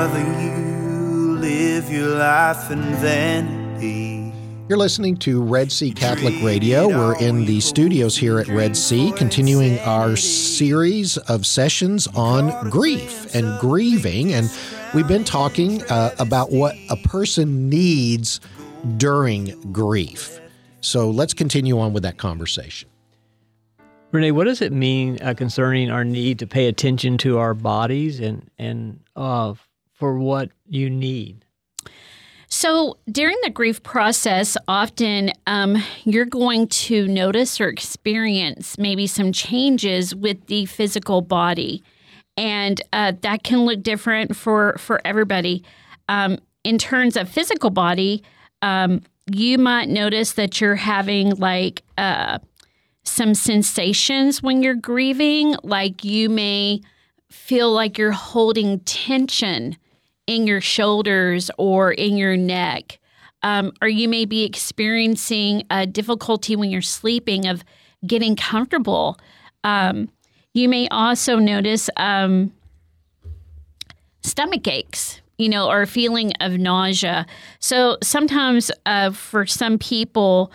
rather 0.00 0.42
you 0.42 1.36
live 1.40 1.92
your 1.92 2.16
life 2.16 2.70
in 2.70 2.80
vanity. 3.02 4.32
You're 4.66 4.78
listening 4.78 5.18
to 5.18 5.42
Red 5.42 5.70
Sea 5.70 5.92
Catholic 5.92 6.32
Radio. 6.42 6.88
We're 6.88 7.18
in 7.18 7.44
the 7.44 7.60
studios 7.60 8.16
here 8.16 8.38
at 8.38 8.48
Red 8.48 8.78
Sea, 8.78 9.12
continuing 9.14 9.78
our 9.80 10.16
series 10.16 11.18
of 11.18 11.44
sessions 11.44 12.06
on 12.14 12.70
grief 12.70 13.34
and 13.34 13.60
grieving. 13.60 14.32
And 14.32 14.50
we've 14.94 15.06
been 15.06 15.24
talking 15.24 15.82
uh, 15.90 16.14
about 16.18 16.50
what 16.50 16.76
a 16.88 16.96
person 16.96 17.68
needs 17.68 18.40
during 18.96 19.70
grief. 19.70 20.40
So 20.80 21.10
let's 21.10 21.34
continue 21.34 21.78
on 21.78 21.92
with 21.92 22.04
that 22.04 22.16
conversation. 22.16 22.88
Renee, 24.12 24.32
what 24.32 24.44
does 24.44 24.62
it 24.62 24.72
mean 24.72 25.18
uh, 25.20 25.34
concerning 25.34 25.90
our 25.90 26.04
need 26.04 26.38
to 26.38 26.46
pay 26.46 26.68
attention 26.68 27.18
to 27.18 27.36
our 27.36 27.52
bodies 27.52 28.18
and 28.18 28.50
and 28.58 29.00
uh, 29.14 29.52
for 30.00 30.18
what 30.18 30.50
you 30.66 30.90
need? 30.90 31.44
So 32.48 32.98
during 33.08 33.36
the 33.44 33.50
grief 33.50 33.80
process, 33.84 34.56
often 34.66 35.30
um, 35.46 35.80
you're 36.04 36.24
going 36.24 36.66
to 36.66 37.06
notice 37.06 37.60
or 37.60 37.68
experience 37.68 38.76
maybe 38.76 39.06
some 39.06 39.30
changes 39.30 40.16
with 40.16 40.46
the 40.46 40.66
physical 40.66 41.20
body, 41.20 41.84
and 42.36 42.80
uh, 42.92 43.12
that 43.20 43.44
can 43.44 43.60
look 43.66 43.84
different 43.84 44.34
for 44.34 44.76
for 44.78 45.00
everybody. 45.04 45.62
Um, 46.08 46.38
in 46.64 46.76
terms 46.76 47.16
of 47.16 47.28
physical 47.28 47.70
body, 47.70 48.24
um, 48.62 49.02
you 49.32 49.56
might 49.56 49.88
notice 49.88 50.32
that 50.32 50.60
you're 50.60 50.74
having 50.74 51.36
like 51.36 51.84
uh, 51.96 52.40
some 53.04 53.34
sensations 53.34 54.42
when 54.42 54.60
you're 54.60 54.74
grieving, 54.74 55.54
like 55.62 56.04
you 56.04 56.28
may 56.28 56.80
feel 57.30 57.72
like 57.72 57.96
you're 57.96 58.10
holding 58.10 58.80
tension 58.80 59.76
in 60.30 60.46
your 60.46 60.60
shoulders 60.60 61.50
or 61.58 61.90
in 61.90 62.16
your 62.16 62.36
neck. 62.36 63.00
Um, 63.42 63.72
or 63.82 63.88
you 63.88 64.08
may 64.08 64.26
be 64.26 64.44
experiencing 64.44 65.64
a 65.70 65.88
difficulty 65.88 66.54
when 66.54 66.70
you're 66.70 66.82
sleeping 66.82 67.46
of 67.48 67.64
getting 68.06 68.36
comfortable. 68.36 69.18
Um, 69.64 70.08
you 70.54 70.68
may 70.68 70.86
also 70.88 71.40
notice 71.40 71.90
um, 71.96 72.52
stomach 74.22 74.68
aches, 74.68 75.20
you 75.36 75.48
know, 75.48 75.68
or 75.68 75.84
feeling 75.84 76.32
of 76.40 76.58
nausea. 76.58 77.26
So 77.58 77.98
sometimes 78.00 78.70
uh, 78.86 79.10
for 79.10 79.46
some 79.46 79.78
people, 79.78 80.52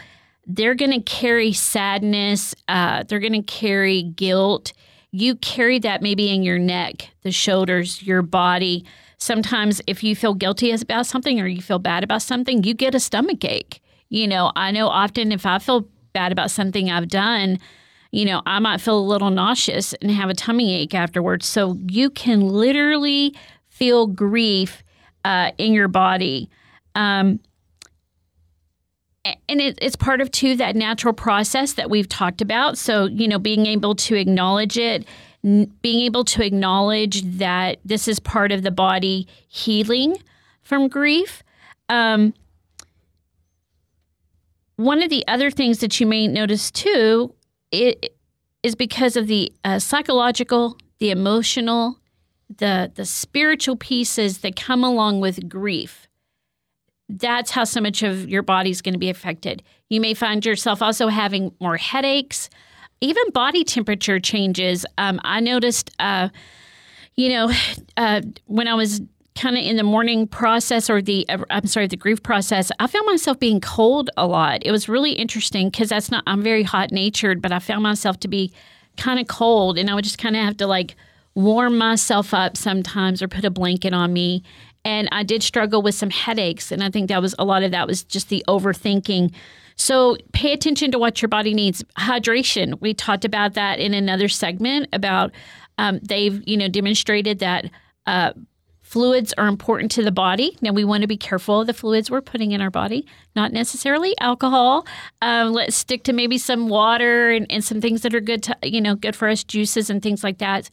they're 0.48 0.76
going 0.76 0.92
to 0.92 1.02
carry 1.02 1.52
sadness, 1.52 2.56
uh, 2.70 3.04
they're 3.04 3.20
going 3.20 3.34
to 3.34 3.42
carry 3.42 4.04
guilt. 4.04 4.72
You 5.12 5.36
carry 5.36 5.80
that 5.80 6.02
maybe 6.02 6.34
in 6.34 6.44
your 6.44 6.60
neck, 6.60 7.10
the 7.24 7.32
shoulders, 7.32 8.04
your 8.04 8.22
body. 8.22 8.86
Sometimes, 9.18 9.82
if 9.88 10.04
you 10.04 10.16
feel 10.16 10.34
guilty 10.34 10.72
about 10.72 11.06
something 11.06 11.40
or 11.40 11.48
you 11.48 11.62
feel 11.62 11.80
bad 11.80 12.04
about 12.04 12.22
something, 12.22 12.64
you 12.64 12.74
get 12.74 12.96
a 12.96 13.00
stomach 13.00 13.44
ache. 13.46 13.82
You 14.10 14.28
know, 14.28 14.52
I 14.56 14.72
know 14.72 14.88
often 14.88 15.32
if 15.32 15.46
I 15.46 15.60
feel 15.60 15.88
bad 16.14 16.32
about 16.32 16.52
something 16.52 16.90
I've 16.90 17.08
done, 17.08 17.60
you 18.12 18.26
know, 18.26 18.42
I 18.46 18.60
might 18.60 18.82
feel 18.82 18.98
a 18.98 19.02
little 19.02 19.30
nauseous 19.30 19.94
and 19.94 20.12
have 20.12 20.30
a 20.30 20.34
tummy 20.34 20.74
ache 20.76 20.94
afterwards. 20.94 21.46
So 21.46 21.78
you 21.88 22.10
can 22.10 22.42
literally 22.42 23.36
feel 23.68 24.08
grief 24.08 24.84
uh, 25.26 25.52
in 25.58 25.74
your 25.74 25.88
body. 25.88 26.50
Um, 26.94 27.40
and 29.50 29.60
it, 29.60 29.78
it's 29.82 29.96
part 29.96 30.22
of 30.22 30.32
too 30.32 30.56
that 30.56 30.76
natural 30.76 31.14
process 31.14 31.74
that 31.74 31.90
we've 31.90 32.08
talked 32.08 32.42
about 32.42 32.78
so 32.78 33.06
you 33.06 33.28
know 33.28 33.40
being 33.40 33.66
able 33.66 33.96
to 33.96 34.16
acknowledge 34.16 34.78
it 34.78 35.06
being 35.46 36.02
able 36.02 36.26
to 36.26 36.44
acknowledge 36.44 37.22
that 37.22 37.78
this 37.86 38.08
is 38.08 38.20
part 38.20 38.52
of 38.52 38.64
the 38.64 38.72
body 38.72 39.28
healing 39.48 40.18
from 40.64 40.88
grief 40.88 41.44
um, 41.90 42.34
one 44.78 45.04
of 45.04 45.10
the 45.10 45.26
other 45.28 45.52
things 45.52 45.80
that 45.80 46.00
you 46.00 46.08
may 46.08 46.28
notice 46.28 46.72
too 46.72 47.34
it, 47.72 48.16
is 48.64 48.76
because 48.76 49.16
of 49.16 49.28
the 49.28 49.54
uh, 49.64 49.80
psychological 49.80 50.78
the 51.00 51.12
emotional 51.12 52.00
the 52.58 52.92
the 52.96 53.06
spiritual 53.06 53.76
pieces 53.76 54.40
that 54.40 54.56
come 54.56 54.84
along 54.84 55.20
with 55.20 55.48
grief 55.48 56.08
that's 57.10 57.52
how 57.52 57.64
so 57.64 57.82
much 57.82 58.04
of 58.04 58.28
your 58.30 58.42
body's 58.42 58.82
going 58.82 58.94
to 58.94 59.00
be 59.00 59.10
affected. 59.10 59.64
You 59.90 60.02
may 60.02 60.14
find 60.14 60.46
yourself 60.46 60.82
also 60.82 61.08
having 61.08 61.54
more 61.60 61.78
headaches, 61.78 62.50
even 63.06 63.30
body 63.32 63.64
temperature 63.64 64.20
changes. 64.20 64.86
Um, 64.98 65.20
I 65.24 65.40
noticed, 65.40 65.92
uh, 66.00 66.30
you 67.16 67.30
know, 67.30 67.52
uh, 67.98 68.22
when 68.46 68.68
I 68.68 68.74
was 68.74 69.02
kind 69.36 69.58
of 69.58 69.64
in 69.64 69.76
the 69.76 69.84
mourning 69.84 70.28
process 70.28 70.90
or 70.90 71.02
the 71.02 71.28
uh, 71.30 71.44
I'm 71.50 71.68
sorry, 71.68 71.88
the 71.88 71.98
grief 71.98 72.24
process, 72.24 72.72
I 72.80 72.88
found 72.88 73.06
myself 73.06 73.40
being 73.40 73.62
cold 73.62 74.10
a 74.18 74.26
lot. 74.26 74.66
It 74.66 74.72
was 74.72 74.90
really 74.90 75.12
interesting 75.12 75.70
because 75.70 75.90
that's 75.90 76.10
not 76.10 76.24
I'm 76.26 76.42
very 76.42 76.64
hot 76.64 76.92
natured, 76.92 77.42
but 77.42 77.52
I 77.52 77.60
found 77.60 77.84
myself 77.84 78.20
to 78.22 78.28
be 78.28 78.52
kind 78.98 79.20
of 79.20 79.28
cold, 79.28 79.78
and 79.78 79.90
I 79.90 79.96
would 79.96 80.06
just 80.06 80.18
kind 80.18 80.36
of 80.36 80.44
have 80.44 80.58
to 80.58 80.68
like 80.68 80.96
warm 81.36 81.78
myself 81.78 82.34
up 82.34 82.56
sometimes 82.56 83.22
or 83.22 83.28
put 83.28 83.44
a 83.44 83.50
blanket 83.50 83.94
on 83.94 84.14
me 84.14 84.42
and 84.86 85.10
I 85.12 85.24
did 85.24 85.44
struggle 85.44 85.82
with 85.82 85.96
some 85.96 86.12
headaches. 86.12 86.72
And 86.72 86.84
I 86.84 86.92
think 86.92 87.10
that 87.10 87.22
was 87.22 87.36
a 87.38 87.44
lot 87.44 87.64
of 87.64 87.72
that 87.72 87.88
was 87.88 88.04
just 88.04 88.30
the 88.30 88.46
overthinking. 88.48 89.34
So 89.76 90.16
pay 90.32 90.54
attention 90.54 90.92
to 90.92 91.00
what 91.00 91.22
your 91.22 91.28
body 91.28 91.54
needs. 91.54 91.84
Hydration. 91.98 92.80
We 92.80 92.94
talked 92.94 93.26
about 93.26 93.56
that 93.56 93.80
in 93.80 93.94
another 93.94 94.30
segment 94.30 94.88
about 94.94 95.32
um, 95.78 96.00
they've 96.02 96.42
you 96.48 96.56
know 96.56 96.70
demonstrated 96.70 97.40
that 97.40 97.70
uh, 98.06 98.32
fluids 98.82 99.34
are 99.34 99.48
important 99.48 99.92
to 99.92 100.04
the 100.04 100.12
body. 100.12 100.56
Now 100.62 100.72
we 100.72 100.86
want 100.86 101.02
to 101.02 101.08
be 101.08 101.18
careful 101.18 101.62
of 101.62 101.68
the 101.68 101.74
fluids 101.74 102.10
we're 102.10 102.22
putting 102.22 102.52
in 102.52 102.62
our 102.62 102.70
body, 102.70 103.06
not 103.36 103.52
necessarily 103.52 104.16
alcohol. 104.22 104.88
Um, 105.22 105.52
let's 105.52 105.76
stick 105.76 106.04
to 106.04 106.14
maybe 106.14 106.38
some 106.38 106.70
water 106.70 107.32
and, 107.32 107.48
and 107.50 107.64
some 107.64 107.82
things 107.82 108.04
that 108.04 108.16
are 108.16 108.22
good 108.22 108.44
to 108.44 108.56
you 108.64 108.80
know 108.80 108.96
good 108.96 109.16
for 109.16 109.28
us, 109.28 109.44
juices 109.44 109.90
and 109.90 110.02
things 110.02 110.24
like 110.24 110.38
that 110.38 110.70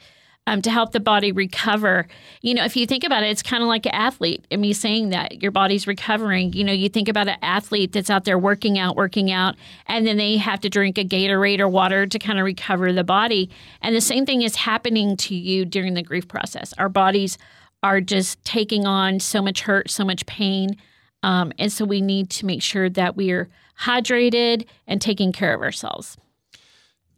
um, 0.46 0.60
to 0.62 0.70
help 0.70 0.92
the 0.92 1.00
body 1.00 1.30
recover. 1.30 2.06
You 2.40 2.54
know, 2.54 2.64
if 2.64 2.76
you 2.76 2.86
think 2.86 3.04
about 3.04 3.22
it, 3.22 3.30
it's 3.30 3.42
kind 3.42 3.62
of 3.62 3.68
like 3.68 3.86
an 3.86 3.94
athlete. 3.94 4.44
And 4.50 4.60
me 4.60 4.72
saying 4.72 5.10
that 5.10 5.40
your 5.40 5.52
body's 5.52 5.86
recovering. 5.86 6.52
You 6.52 6.64
know, 6.64 6.72
you 6.72 6.88
think 6.88 7.08
about 7.08 7.28
an 7.28 7.36
athlete 7.42 7.92
that's 7.92 8.10
out 8.10 8.24
there 8.24 8.38
working 8.38 8.78
out, 8.78 8.96
working 8.96 9.30
out, 9.30 9.54
and 9.86 10.06
then 10.06 10.16
they 10.16 10.36
have 10.38 10.60
to 10.60 10.68
drink 10.68 10.98
a 10.98 11.04
Gatorade 11.04 11.60
or 11.60 11.68
water 11.68 12.06
to 12.06 12.18
kind 12.18 12.38
of 12.38 12.44
recover 12.44 12.92
the 12.92 13.04
body. 13.04 13.50
And 13.80 13.94
the 13.94 14.00
same 14.00 14.26
thing 14.26 14.42
is 14.42 14.56
happening 14.56 15.16
to 15.18 15.34
you 15.34 15.64
during 15.64 15.94
the 15.94 16.02
grief 16.02 16.26
process. 16.26 16.72
Our 16.78 16.88
bodies 16.88 17.38
are 17.82 18.00
just 18.00 18.44
taking 18.44 18.86
on 18.86 19.20
so 19.20 19.42
much 19.42 19.62
hurt, 19.62 19.90
so 19.90 20.04
much 20.04 20.26
pain. 20.26 20.76
Um, 21.22 21.52
and 21.58 21.72
so 21.72 21.84
we 21.84 22.00
need 22.00 22.30
to 22.30 22.46
make 22.46 22.62
sure 22.62 22.88
that 22.90 23.16
we 23.16 23.30
are 23.30 23.48
hydrated 23.80 24.66
and 24.86 25.00
taking 25.00 25.32
care 25.32 25.54
of 25.54 25.60
ourselves. 25.60 26.16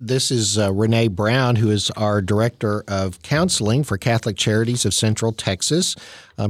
This 0.01 0.33
is 0.33 0.59
uh, 0.59 0.73
Renee 0.73 1.07
Brown, 1.07 1.57
who 1.57 1.71
is 1.71 1.91
our 1.93 2.21
Director 2.21 2.83
of 2.89 3.23
Counseling 3.23 3.85
for 3.85 3.97
Catholic 3.97 4.37
Charities 4.37 4.85
of 4.85 4.93
Central 4.93 5.33
Texas. 5.33 5.95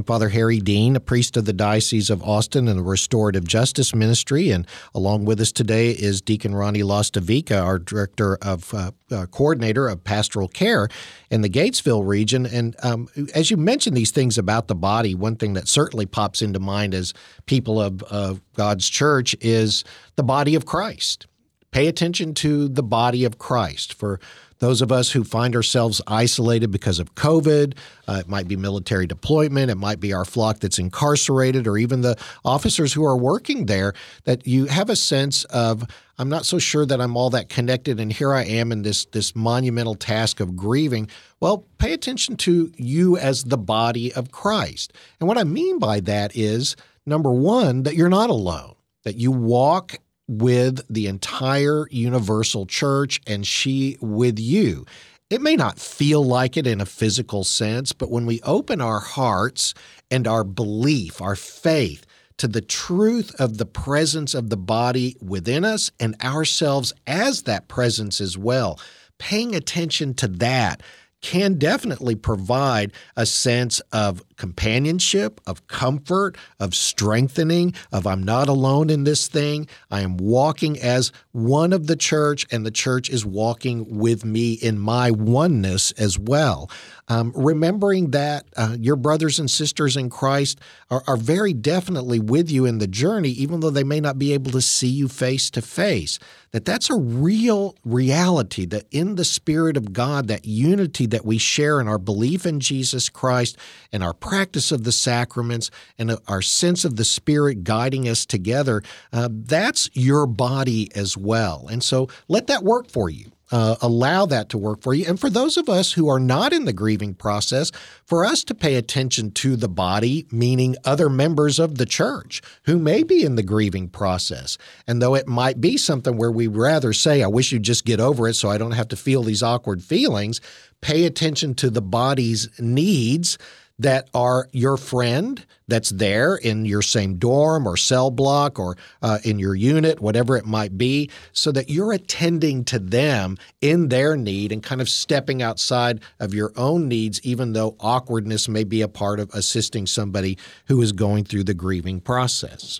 Father 0.05 0.29
Harry 0.29 0.59
Dean, 0.59 0.95
a 0.95 0.99
priest 0.99 1.37
of 1.37 1.45
the 1.45 1.53
Diocese 1.53 2.09
of 2.09 2.23
Austin 2.23 2.67
and 2.67 2.79
the 2.79 2.83
Restorative 2.83 3.45
Justice 3.45 3.93
Ministry. 3.93 4.49
And 4.49 4.65
along 4.95 5.25
with 5.25 5.39
us 5.39 5.51
today 5.51 5.91
is 5.91 6.21
Deacon 6.21 6.55
Ronnie 6.55 6.81
Lastavica, 6.81 7.61
our 7.61 7.77
Director 7.77 8.37
of 8.41 8.73
uh, 8.73 8.91
uh, 9.11 9.27
Coordinator 9.27 9.87
of 9.87 10.03
Pastoral 10.03 10.47
Care 10.47 10.89
in 11.29 11.41
the 11.41 11.49
Gatesville 11.49 12.05
region. 12.05 12.47
And 12.47 12.75
um, 12.81 13.09
as 13.35 13.51
you 13.51 13.57
mentioned 13.57 13.95
these 13.95 14.11
things 14.11 14.39
about 14.39 14.67
the 14.67 14.75
body, 14.75 15.13
one 15.13 15.35
thing 15.35 15.53
that 15.53 15.67
certainly 15.67 16.07
pops 16.07 16.41
into 16.41 16.59
mind 16.59 16.95
as 16.95 17.13
people 17.45 17.79
of, 17.79 18.01
of 18.03 18.41
God's 18.53 18.89
church 18.89 19.35
is 19.39 19.83
the 20.15 20.23
body 20.23 20.55
of 20.55 20.65
Christ 20.65 21.27
Pay 21.75 21.87
attention 21.87 22.33
to 22.35 22.69
the 22.69 22.81
body 22.81 23.25
of 23.25 23.37
Christ. 23.37 23.93
For 23.93 24.21
those 24.59 24.81
of 24.81 24.93
us 24.93 25.11
who 25.11 25.25
find 25.25 25.53
ourselves 25.57 26.01
isolated 26.07 26.71
because 26.71 26.99
of 26.99 27.15
COVID, 27.15 27.75
uh, 28.07 28.19
it 28.21 28.29
might 28.29 28.47
be 28.47 28.55
military 28.55 29.05
deployment, 29.05 29.69
it 29.69 29.75
might 29.75 29.99
be 29.99 30.13
our 30.13 30.23
flock 30.23 30.61
that's 30.61 30.79
incarcerated, 30.79 31.67
or 31.67 31.77
even 31.77 31.99
the 31.99 32.17
officers 32.45 32.93
who 32.93 33.03
are 33.03 33.17
working 33.17 33.65
there, 33.65 33.93
that 34.23 34.47
you 34.47 34.67
have 34.67 34.89
a 34.89 34.95
sense 34.95 35.43
of, 35.45 35.83
I'm 36.17 36.29
not 36.29 36.45
so 36.45 36.59
sure 36.59 36.85
that 36.85 37.01
I'm 37.01 37.17
all 37.17 37.29
that 37.31 37.49
connected, 37.49 37.99
and 37.99 38.13
here 38.13 38.33
I 38.33 38.45
am 38.45 38.71
in 38.71 38.83
this, 38.83 39.03
this 39.07 39.35
monumental 39.35 39.95
task 39.95 40.39
of 40.39 40.55
grieving. 40.55 41.09
Well, 41.41 41.67
pay 41.77 41.91
attention 41.91 42.37
to 42.37 42.71
you 42.77 43.17
as 43.17 43.43
the 43.43 43.57
body 43.57 44.13
of 44.13 44.31
Christ. 44.31 44.93
And 45.19 45.27
what 45.27 45.37
I 45.37 45.43
mean 45.43 45.79
by 45.79 45.99
that 45.99 46.37
is, 46.37 46.77
number 47.05 47.33
one, 47.33 47.83
that 47.83 47.95
you're 47.95 48.07
not 48.07 48.29
alone, 48.29 48.75
that 49.03 49.17
you 49.17 49.33
walk 49.33 49.97
with 50.27 50.81
the 50.89 51.07
entire 51.07 51.87
universal 51.89 52.65
church 52.65 53.21
and 53.27 53.45
she 53.45 53.97
with 54.01 54.39
you. 54.39 54.85
It 55.29 55.41
may 55.41 55.55
not 55.55 55.79
feel 55.79 56.23
like 56.23 56.55
it 56.55 56.67
in 56.67 56.81
a 56.81 56.85
physical 56.85 57.43
sense, 57.43 57.93
but 57.93 58.11
when 58.11 58.25
we 58.25 58.41
open 58.41 58.79
our 58.79 58.99
hearts 58.99 59.73
and 60.11 60.27
our 60.27 60.43
belief, 60.43 61.21
our 61.21 61.35
faith, 61.35 62.05
to 62.37 62.47
the 62.47 62.61
truth 62.61 63.33
of 63.39 63.57
the 63.57 63.65
presence 63.65 64.33
of 64.33 64.49
the 64.49 64.57
body 64.57 65.15
within 65.21 65.63
us 65.63 65.89
and 65.99 66.15
ourselves 66.23 66.93
as 67.07 67.43
that 67.43 67.67
presence 67.67 68.19
as 68.19 68.37
well, 68.37 68.79
paying 69.17 69.55
attention 69.55 70.13
to 70.15 70.27
that 70.27 70.81
can 71.21 71.55
definitely 71.55 72.13
provide 72.13 72.91
a 73.15 73.25
sense 73.25 73.79
of 73.91 74.21
companionship, 74.37 75.41
of 75.47 75.67
comfort, 75.67 76.37
of 76.59 76.75
strengthening, 76.75 77.73
of 77.91 78.07
I'm 78.07 78.23
not 78.23 78.47
alone 78.47 78.89
in 78.89 79.03
this 79.03 79.27
thing. 79.27 79.67
I 79.91 80.01
am 80.01 80.17
walking 80.17 80.79
as 80.79 81.11
one 81.31 81.73
of 81.73 81.87
the 81.87 81.95
church, 81.95 82.45
and 82.51 82.65
the 82.65 82.71
church 82.71 83.09
is 83.09 83.25
walking 83.25 83.97
with 83.97 84.25
me 84.25 84.53
in 84.53 84.79
my 84.79 85.11
oneness 85.11 85.91
as 85.91 86.17
well. 86.17 86.69
Um, 87.07 87.33
remembering 87.35 88.11
that 88.11 88.45
uh, 88.57 88.77
your 88.79 88.95
brothers 88.95 89.37
and 89.37 89.49
sisters 89.49 89.95
in 89.95 90.09
Christ 90.09 90.59
are, 90.89 91.03
are 91.05 91.17
very 91.17 91.53
definitely 91.53 92.19
with 92.19 92.49
you 92.49 92.65
in 92.65 92.79
the 92.79 92.87
journey, 92.87 93.29
even 93.29 93.59
though 93.59 93.69
they 93.69 93.83
may 93.83 93.99
not 93.99 94.17
be 94.17 94.33
able 94.33 94.51
to 94.51 94.61
see 94.61 94.87
you 94.87 95.07
face 95.07 95.51
to 95.51 95.61
face. 95.61 96.17
That 96.49 96.65
that's 96.65 96.89
a 96.89 96.95
real 96.95 97.75
reality. 97.83 98.65
That 98.65 98.85
in 98.89 99.15
the 99.15 99.25
Spirit 99.25 99.77
of 99.77 99.93
God, 99.93 100.27
that 100.29 100.45
unity 100.45 101.05
that 101.07 101.25
we 101.25 101.37
share 101.37 101.79
in 101.79 101.87
our 101.87 101.99
belief 101.99 102.45
in 102.45 102.59
Jesus 102.59 103.09
Christ 103.09 103.57
and 103.91 104.03
our 104.03 104.13
practice 104.25 104.71
of 104.71 104.83
the 104.83 104.91
sacraments 104.91 105.69
and 105.99 106.17
our 106.27 106.41
sense 106.41 106.83
of 106.83 106.95
the 106.95 107.05
Spirit 107.05 107.63
guiding 107.63 108.09
us 108.09 108.25
together, 108.25 108.81
uh, 109.13 109.29
that's 109.31 109.87
your 109.93 110.25
body 110.25 110.89
as 110.95 111.15
well. 111.15 111.67
And 111.71 111.83
so 111.83 112.09
let 112.27 112.47
that 112.47 112.63
work 112.63 112.89
for 112.89 113.07
you 113.07 113.31
uh, 113.51 113.75
allow 113.81 114.25
that 114.25 114.49
to 114.49 114.57
work 114.57 114.81
for 114.81 114.93
you. 114.93 115.05
And 115.07 115.19
for 115.19 115.29
those 115.29 115.57
of 115.57 115.69
us 115.69 115.93
who 115.93 116.09
are 116.09 116.19
not 116.19 116.53
in 116.53 116.65
the 116.65 116.73
grieving 116.73 117.13
process, 117.13 117.71
for 118.05 118.25
us 118.25 118.43
to 118.45 118.55
pay 118.55 118.75
attention 118.75 119.31
to 119.31 119.55
the 119.55 119.69
body, 119.69 120.25
meaning 120.31 120.75
other 120.83 121.09
members 121.09 121.59
of 121.59 121.77
the 121.77 121.85
church 121.85 122.41
who 122.63 122.79
may 122.79 123.03
be 123.03 123.23
in 123.23 123.35
the 123.35 123.43
grieving 123.43 123.87
process. 123.87 124.57
And 124.87 125.01
though 125.01 125.15
it 125.15 125.27
might 125.27 125.61
be 125.61 125.77
something 125.77 126.17
where 126.17 126.31
we 126.31 126.47
rather 126.47 126.93
say, 126.93 127.21
I 127.21 127.27
wish 127.27 127.51
you'd 127.51 127.63
just 127.63 127.85
get 127.85 127.99
over 127.99 128.27
it 128.27 128.33
so 128.33 128.49
I 128.49 128.57
don't 128.57 128.71
have 128.71 128.87
to 128.89 128.95
feel 128.95 129.21
these 129.21 129.43
awkward 129.43 129.83
feelings, 129.83 130.41
pay 130.81 131.05
attention 131.05 131.53
to 131.55 131.69
the 131.69 131.81
body's 131.81 132.49
needs 132.59 133.37
that 133.79 134.09
are 134.13 134.47
your 134.51 134.77
friend 134.77 135.45
that's 135.67 135.89
there 135.89 136.35
in 136.35 136.65
your 136.65 136.81
same 136.81 137.17
dorm 137.17 137.67
or 137.67 137.75
cell 137.75 138.09
block 138.09 138.57
or 138.57 138.77
uh, 139.01 139.19
in 139.23 139.39
your 139.39 139.55
unit, 139.55 139.99
whatever 139.99 140.37
it 140.37 140.45
might 140.45 140.77
be, 140.77 141.09
so 141.33 141.51
that 141.51 141.69
you're 141.69 141.91
attending 141.91 142.63
to 142.63 142.79
them 142.79 143.37
in 143.61 143.89
their 143.89 144.15
need 144.15 144.51
and 144.51 144.63
kind 144.63 144.79
of 144.79 144.87
stepping 144.87 145.41
outside 145.41 145.99
of 146.19 146.33
your 146.33 146.53
own 146.55 146.87
needs, 146.87 147.19
even 147.23 147.53
though 147.53 147.75
awkwardness 147.79 148.47
may 148.47 148.63
be 148.63 148.81
a 148.81 148.87
part 148.87 149.19
of 149.19 149.29
assisting 149.33 149.85
somebody 149.85 150.37
who 150.67 150.81
is 150.81 150.91
going 150.91 151.25
through 151.25 151.43
the 151.43 151.53
grieving 151.53 151.99
process. 151.99 152.79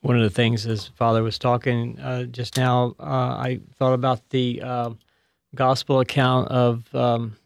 One 0.00 0.16
of 0.16 0.22
the 0.22 0.30
things, 0.30 0.64
as 0.64 0.86
Father 0.86 1.24
was 1.24 1.40
talking 1.40 1.98
uh, 1.98 2.24
just 2.24 2.56
now, 2.56 2.94
uh, 3.00 3.02
I 3.02 3.60
thought 3.78 3.94
about 3.94 4.28
the 4.30 4.62
uh, 4.62 4.90
gospel 5.56 5.98
account 5.98 6.48
of 6.48 6.94
um, 6.94 7.36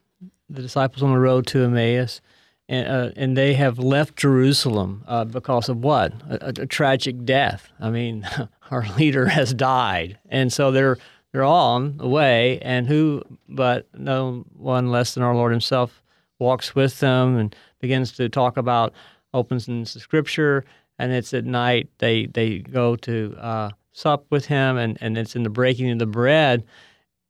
the 0.51 0.61
disciples 0.61 1.03
on 1.03 1.13
the 1.13 1.19
road 1.19 1.47
to 1.47 1.65
Emmaus 1.65 2.21
and, 2.69 2.89
uh, 2.89 3.11
and 3.17 3.37
they 3.37 3.55
have 3.55 3.79
left 3.79 4.17
Jerusalem 4.17 5.05
uh, 5.07 5.25
because 5.25 5.69
of 5.69 5.79
what? 5.79 6.13
A, 6.29 6.53
a, 6.63 6.67
tragic 6.67 7.25
death. 7.25 7.71
I 7.81 7.91
mean, 7.91 8.27
our 8.71 8.87
leader 8.97 9.27
has 9.27 9.53
died, 9.53 10.19
and 10.29 10.53
so 10.53 10.71
they're 10.71 10.99
they're 11.33 11.45
on 11.45 11.97
the 11.97 12.09
way. 12.09 12.59
And 12.61 12.87
who, 12.87 13.23
but 13.49 13.89
no 13.95 14.45
one 14.57 14.91
less 14.91 15.15
than 15.15 15.23
our 15.23 15.35
Lord 15.35 15.53
Himself, 15.53 16.03
walks 16.39 16.75
with 16.75 17.01
them 17.01 17.37
and 17.37 17.55
begins 17.81 18.13
to 18.13 18.29
talk 18.29 18.57
about, 18.57 18.93
opens 19.35 19.69
in 19.69 19.85
Scripture, 19.85 20.65
and 20.99 21.13
it's 21.13 21.35
at 21.35 21.45
night 21.45 21.89
they 21.99 22.27
they 22.27 22.59
go 22.61 22.97
to 22.97 23.37
uh, 23.39 23.71
sup 23.93 24.25
with 24.31 24.47
Him, 24.47 24.77
and 24.77 24.97
and 25.01 25.19
it's 25.19 25.35
in 25.35 25.43
the 25.43 25.51
breaking 25.51 25.91
of 25.91 25.99
the 25.99 26.07
bread, 26.07 26.65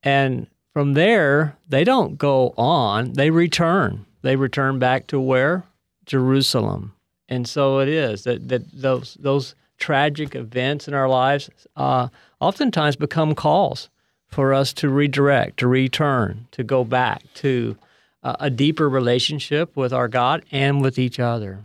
and 0.02 0.46
from 0.73 0.94
there 0.94 1.56
they 1.69 1.84
don't 1.84 2.19
go 2.19 2.55
on; 2.56 3.14
they 3.14 3.31
return 3.31 4.06
they 4.22 4.36
return 4.36 4.78
back 4.78 5.06
to 5.08 5.20
where? 5.20 5.64
Jerusalem. 6.06 6.94
And 7.28 7.46
so 7.46 7.78
it 7.78 7.88
is 7.88 8.24
that, 8.24 8.48
that 8.48 8.70
those, 8.72 9.16
those 9.20 9.54
tragic 9.78 10.34
events 10.34 10.86
in 10.86 10.94
our 10.94 11.08
lives 11.08 11.50
uh, 11.76 12.08
oftentimes 12.40 12.96
become 12.96 13.34
calls 13.34 13.88
for 14.28 14.54
us 14.54 14.72
to 14.72 14.88
redirect, 14.88 15.58
to 15.58 15.66
return, 15.66 16.46
to 16.52 16.64
go 16.64 16.84
back 16.84 17.22
to 17.34 17.76
uh, 18.22 18.36
a 18.40 18.50
deeper 18.50 18.88
relationship 18.88 19.76
with 19.76 19.92
our 19.92 20.08
God 20.08 20.44
and 20.50 20.80
with 20.80 20.98
each 20.98 21.19
other. 21.19 21.60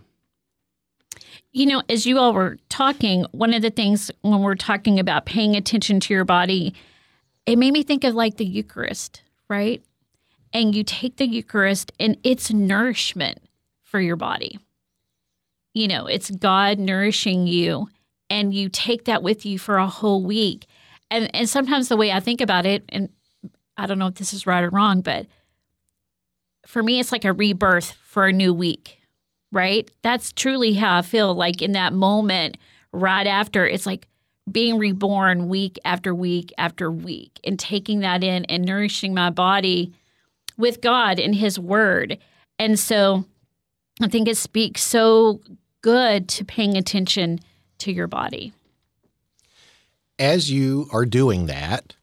You 1.51 1.65
know, 1.65 1.81
as 1.89 2.05
you 2.05 2.19
all 2.19 2.33
were 2.33 2.57
talking, 2.69 3.25
one 3.31 3.53
of 3.53 3.61
the 3.61 3.69
things 3.69 4.11
when 4.21 4.41
we're 4.41 4.55
talking 4.55 4.99
about 4.99 5.25
paying 5.25 5.55
attention 5.55 5.99
to 6.01 6.13
your 6.13 6.25
body, 6.25 6.73
it 7.45 7.57
made 7.57 7.71
me 7.71 7.83
think 7.83 8.03
of 8.03 8.15
like 8.15 8.37
the 8.37 8.45
Eucharist, 8.45 9.21
right? 9.47 9.81
And 10.53 10.75
you 10.75 10.83
take 10.83 11.17
the 11.17 11.27
Eucharist 11.27 11.91
and 11.99 12.17
it's 12.23 12.51
nourishment 12.51 13.39
for 13.83 13.99
your 13.99 14.15
body. 14.15 14.59
You 15.73 15.87
know, 15.87 16.07
it's 16.07 16.29
God 16.31 16.79
nourishing 16.79 17.47
you 17.47 17.89
and 18.29 18.53
you 18.53 18.69
take 18.69 19.05
that 19.05 19.23
with 19.23 19.45
you 19.45 19.59
for 19.59 19.77
a 19.77 19.87
whole 19.87 20.23
week. 20.23 20.65
And 21.09 21.33
and 21.35 21.47
sometimes 21.47 21.87
the 21.87 21.97
way 21.97 22.11
I 22.11 22.19
think 22.19 22.41
about 22.41 22.65
it 22.65 22.83
and 22.89 23.09
I 23.77 23.85
don't 23.85 23.99
know 23.99 24.07
if 24.07 24.15
this 24.15 24.33
is 24.33 24.47
right 24.47 24.63
or 24.63 24.69
wrong, 24.69 25.01
but 25.01 25.27
for 26.65 26.83
me 26.83 26.99
it's 26.99 27.11
like 27.11 27.25
a 27.25 27.33
rebirth 27.33 27.91
for 27.91 28.27
a 28.27 28.33
new 28.33 28.53
week. 28.53 28.99
Right? 29.51 29.89
That's 30.01 30.33
truly 30.33 30.73
how 30.73 30.97
I 30.97 31.01
feel 31.01 31.33
like 31.33 31.61
in 31.61 31.71
that 31.73 31.93
moment 31.93 32.57
right 32.91 33.27
after 33.27 33.65
it's 33.65 33.85
like 33.85 34.07
being 34.51 34.77
reborn 34.77 35.47
week 35.47 35.77
after 35.85 36.13
week 36.13 36.53
after 36.57 36.91
week 36.91 37.39
and 37.43 37.59
taking 37.59 37.99
that 37.99 38.23
in 38.23 38.45
and 38.45 38.65
nourishing 38.65 39.13
my 39.13 39.29
body 39.29 39.93
with 40.57 40.81
God 40.81 41.19
and 41.19 41.35
His 41.35 41.59
Word. 41.59 42.17
And 42.59 42.79
so 42.79 43.25
I 44.01 44.07
think 44.07 44.27
it 44.27 44.37
speaks 44.37 44.83
so 44.83 45.41
good 45.81 46.27
to 46.29 46.45
paying 46.45 46.75
attention 46.75 47.39
to 47.79 47.91
your 47.91 48.07
body. 48.07 48.53
As 50.19 50.49
you 50.49 50.87
are 50.91 51.05
doing 51.05 51.45
that, 51.45 51.95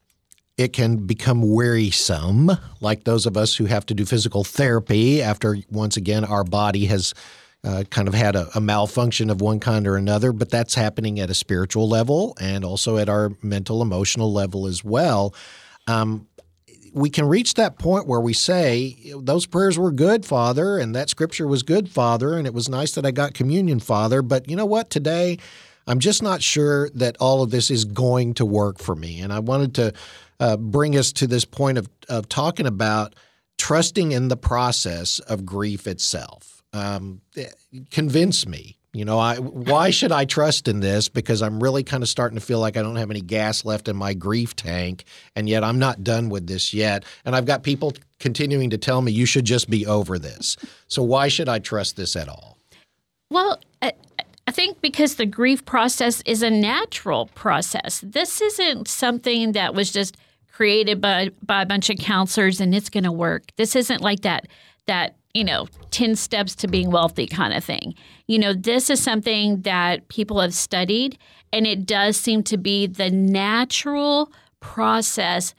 it 0.57 0.73
can 0.73 1.07
become 1.07 1.43
wearisome, 1.43 2.51
like 2.81 3.05
those 3.05 3.27
of 3.27 3.37
us 3.37 3.57
who 3.57 3.65
have 3.65 3.85
to 3.87 3.95
do 3.95 4.05
physical 4.05 4.45
therapy 4.45 5.21
after, 5.21 5.57
once 5.71 5.97
again, 5.97 6.25
our 6.25 6.45
body 6.45 6.87
has 6.87 7.13
uh, 7.65 7.83
kind 7.91 8.07
of 8.07 8.15
had 8.15 8.37
a, 8.37 8.49
a, 8.55 8.61
malfunction 8.61 9.31
of 9.31 9.41
one 9.41 9.59
kind 9.59 9.87
or 9.87 9.97
another, 9.97 10.33
but 10.33 10.51
that's 10.51 10.75
happening 10.75 11.19
at 11.19 11.31
a 11.31 11.35
spiritual 11.35 11.89
level 11.89 12.37
and 12.39 12.63
also 12.65 12.99
at 12.99 13.09
our 13.09 13.33
mental, 13.43 13.81
emotional 13.81 14.33
level 14.33 14.67
as 14.67 14.85
well. 14.85 15.35
Um, 15.87 16.29
we 16.95 17.11
can 17.11 17.27
reach 17.27 17.55
that 17.55 17.79
point 17.79 18.07
where 18.07 18.21
we 18.21 18.33
say, 18.33 18.97
Those 19.17 19.47
prayers 19.47 19.79
were 19.79 19.91
good, 19.91 20.25
Father, 20.25 20.79
and 20.79 20.95
that 20.95 21.11
scripture 21.11 21.47
was 21.47 21.63
good, 21.63 21.89
Father, 21.89 22.39
and 22.39 22.47
it 22.47 22.55
was 22.55 22.69
nice 22.69 22.93
that 22.93 23.05
I 23.05 23.11
got 23.11 23.35
communion, 23.35 23.81
Father. 23.81 24.23
But 24.23 24.49
you 24.49 24.55
know 24.55 24.65
what? 24.65 24.91
Today, 24.91 25.39
I'm 25.87 25.99
just 25.99 26.23
not 26.23 26.41
sure 26.41 26.89
that 26.91 27.17
all 27.19 27.43
of 27.43 27.51
this 27.51 27.71
is 27.71 27.85
going 27.85 28.35
to 28.35 28.47
work 28.47 28.79
for 28.79 28.95
me. 28.95 29.21
And 29.21 29.33
I 29.33 29.41
wanted 29.41 29.75
to 29.75 29.93
uh, 30.41 30.57
bring 30.57 30.97
us 30.97 31.13
to 31.15 31.27
this 31.27 31.45
point 31.45 31.79
of, 31.79 31.89
of 32.09 32.29
talking 32.29 32.67
about 32.67 33.15
trusting 33.59 34.13
in 34.13 34.29
the 34.29 34.37
process 34.37 35.19
of 35.19 35.45
grief 35.45 35.87
itself. 35.87 36.63
Um, 36.73 37.21
convince 37.91 38.47
me 38.47 38.79
you 38.95 39.05
know, 39.05 39.19
I 39.19 39.37
why 39.37 39.91
should 39.91 40.13
I 40.13 40.25
trust 40.25 40.69
in 40.69 40.79
this? 40.79 41.09
Because 41.09 41.43
I'm 41.43 41.61
really 41.61 41.83
kind 41.83 42.05
of 42.05 42.09
starting 42.09 42.39
to 42.39 42.45
feel 42.45 42.61
like 42.61 42.77
I 42.77 42.83
don't 42.83 42.95
have 42.95 43.11
any 43.11 43.21
gas 43.21 43.65
left 43.65 43.89
in 43.89 43.97
my 43.97 44.15
grief 44.15 44.55
tank, 44.55 45.05
and 45.35 45.49
yet 45.49 45.65
I'm 45.65 45.81
not 45.81 46.05
done 46.05 46.29
with 46.29 46.47
this 46.47 46.73
yet. 46.73 47.05
And 47.25 47.35
I've 47.35 47.45
got 47.45 47.65
people 47.65 47.93
continuing 48.21 48.71
to 48.71 48.79
tell 48.79 49.03
me 49.03 49.11
you 49.11 49.27
should 49.27 49.45
just 49.45 49.69
be 49.69 49.85
over 49.85 50.17
this. 50.17 50.57
So 50.87 51.03
why 51.03 51.27
should 51.27 51.49
I 51.49 51.59
trust 51.59 51.97
this 51.97 52.15
at 52.15 52.29
all? 52.29 52.57
Well, 53.31 53.59
I, 53.83 53.95
I 54.47 54.53
think 54.53 54.81
because 54.81 55.17
the 55.17 55.27
grief 55.27 55.65
process 55.65 56.23
is 56.25 56.45
a 56.45 56.51
natural 56.51 57.27
process. 57.35 58.01
This 58.07 58.41
isn't 58.41 58.87
something 58.87 59.53
that 59.53 59.75
was 59.75 59.91
just 59.91 60.17
created 60.53 61.01
by 61.01 61.31
by 61.45 61.63
a 61.63 61.67
bunch 61.67 61.91
of 61.91 61.99
counselors 61.99 62.61
and 62.61 62.73
it's 62.73 62.91
going 62.91 63.03
to 63.03 63.13
work. 63.13 63.43
This 63.57 63.75
isn't 63.75 64.01
like 64.01 64.21
that 64.21 64.47
that 64.87 65.17
you 65.35 65.45
know 65.45 65.67
10 65.91 66.17
steps 66.17 66.55
to 66.55 66.69
being 66.69 66.91
wealthy 66.91 67.27
kind 67.27 67.53
of 67.53 67.63
thing 67.63 67.95
you 68.27 68.39
know, 68.39 68.55
this 68.55 68.89
is 68.89 69.03
something 69.03 69.63
that 69.63 70.09
people 70.09 70.41
have 70.41 70.55
studied, 70.55 71.19
and 71.53 71.67
it 71.67 71.85
does 71.85 72.17
seem 72.17 72.43
to 72.45 72.57
be 72.57 72.87
the 72.87 73.11
natural 73.11 74.33
process 74.61 75.55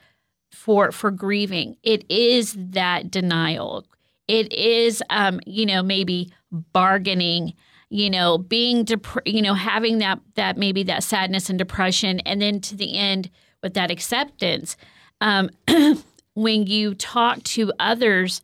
for 0.50 0.90
for 0.90 1.10
grieving. 1.10 1.76
It 1.82 2.04
is 2.10 2.56
that 2.58 3.10
denial. 3.10 3.86
It 4.26 4.52
is, 4.52 5.02
um, 5.10 5.40
you 5.46 5.64
know, 5.66 5.82
maybe 5.82 6.32
bargaining. 6.50 7.54
You 7.88 8.10
know, 8.10 8.36
being, 8.36 8.82
dep- 8.82 9.24
you 9.24 9.40
know, 9.40 9.54
having 9.54 9.98
that 9.98 10.18
that 10.34 10.56
maybe 10.56 10.82
that 10.84 11.04
sadness 11.04 11.48
and 11.48 11.56
depression, 11.56 12.18
and 12.20 12.42
then 12.42 12.60
to 12.62 12.74
the 12.74 12.96
end 12.96 13.30
with 13.62 13.74
that 13.74 13.92
acceptance. 13.92 14.76
Um, 15.20 15.50
when 16.34 16.66
you 16.66 16.94
talk 16.94 17.44
to 17.44 17.72
others, 17.78 18.42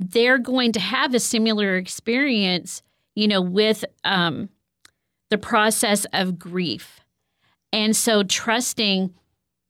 they're 0.00 0.38
going 0.38 0.72
to 0.72 0.80
have 0.80 1.14
a 1.14 1.20
similar 1.20 1.76
experience 1.76 2.82
you 3.14 3.28
know, 3.28 3.40
with 3.40 3.84
um, 4.04 4.48
the 5.30 5.38
process 5.38 6.06
of 6.12 6.38
grief. 6.38 7.00
And 7.72 7.96
so 7.96 8.22
trusting 8.22 9.14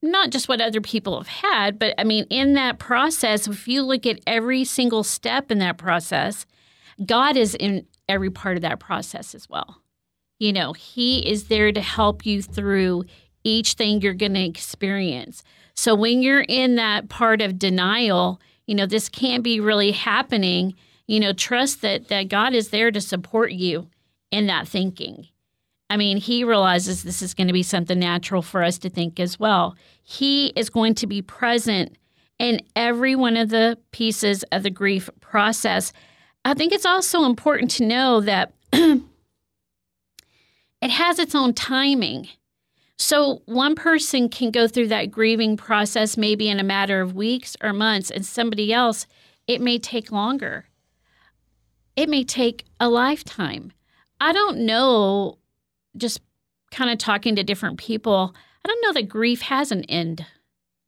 not 0.02 0.30
just 0.30 0.48
what 0.48 0.60
other 0.60 0.82
people 0.82 1.16
have 1.16 1.28
had, 1.28 1.78
but 1.78 1.94
I 1.96 2.04
mean, 2.04 2.26
in 2.28 2.54
that 2.54 2.78
process, 2.78 3.46
if 3.46 3.66
you 3.66 3.82
look 3.82 4.04
at 4.04 4.20
every 4.26 4.64
single 4.64 5.02
step 5.02 5.50
in 5.50 5.58
that 5.60 5.78
process, 5.78 6.44
God 7.06 7.38
is 7.38 7.54
in 7.54 7.86
every 8.06 8.30
part 8.30 8.56
of 8.56 8.62
that 8.62 8.80
process 8.80 9.34
as 9.34 9.48
well. 9.48 9.80
You 10.38 10.52
know, 10.52 10.74
He 10.74 11.26
is 11.26 11.44
there 11.44 11.72
to 11.72 11.80
help 11.80 12.26
you 12.26 12.42
through 12.42 13.04
each 13.44 13.74
thing 13.74 14.02
you're 14.02 14.12
going 14.12 14.34
to 14.34 14.44
experience. 14.44 15.42
So 15.74 15.94
when 15.94 16.22
you're 16.22 16.44
in 16.48 16.76
that 16.76 17.08
part 17.08 17.40
of 17.40 17.58
denial, 17.58 18.40
you 18.66 18.74
know, 18.74 18.86
this 18.86 19.08
can't 19.08 19.42
be 19.42 19.60
really 19.60 19.92
happening. 19.92 20.74
You 21.06 21.20
know, 21.20 21.32
trust 21.32 21.82
that 21.82 22.08
that 22.08 22.28
God 22.28 22.54
is 22.54 22.70
there 22.70 22.90
to 22.90 23.00
support 23.00 23.52
you 23.52 23.88
in 24.30 24.46
that 24.46 24.66
thinking. 24.68 25.28
I 25.90 25.96
mean, 25.96 26.16
he 26.16 26.44
realizes 26.44 27.02
this 27.02 27.22
is 27.22 27.34
going 27.34 27.46
to 27.46 27.52
be 27.52 27.62
something 27.62 27.98
natural 27.98 28.42
for 28.42 28.62
us 28.62 28.78
to 28.78 28.90
think 28.90 29.20
as 29.20 29.38
well. 29.38 29.76
He 30.02 30.48
is 30.56 30.70
going 30.70 30.94
to 30.96 31.06
be 31.06 31.22
present 31.22 31.96
in 32.38 32.62
every 32.74 33.14
one 33.14 33.36
of 33.36 33.50
the 33.50 33.78
pieces 33.92 34.42
of 34.50 34.62
the 34.62 34.70
grief 34.70 35.08
process. 35.20 35.92
I 36.44 36.54
think 36.54 36.72
it's 36.72 36.86
also 36.86 37.24
important 37.24 37.70
to 37.72 37.86
know 37.86 38.20
that 38.22 38.52
it 38.72 39.02
has 40.82 41.18
its 41.18 41.34
own 41.34 41.54
timing. 41.54 42.28
So, 42.96 43.42
one 43.46 43.74
person 43.74 44.28
can 44.28 44.50
go 44.50 44.68
through 44.68 44.88
that 44.88 45.10
grieving 45.10 45.56
process 45.56 46.16
maybe 46.16 46.48
in 46.48 46.60
a 46.60 46.64
matter 46.64 47.00
of 47.00 47.14
weeks 47.14 47.56
or 47.60 47.72
months, 47.72 48.10
and 48.10 48.24
somebody 48.24 48.72
else, 48.72 49.06
it 49.48 49.60
may 49.60 49.78
take 49.78 50.12
longer. 50.12 50.66
It 51.96 52.08
may 52.08 52.24
take 52.24 52.64
a 52.78 52.88
lifetime. 52.88 53.72
I 54.20 54.32
don't 54.32 54.58
know, 54.58 55.38
just 55.96 56.20
kind 56.70 56.90
of 56.90 56.98
talking 56.98 57.36
to 57.36 57.42
different 57.42 57.78
people, 57.78 58.34
I 58.64 58.68
don't 58.68 58.82
know 58.82 58.92
that 58.94 59.08
grief 59.08 59.42
has 59.42 59.70
an 59.70 59.84
end, 59.84 60.24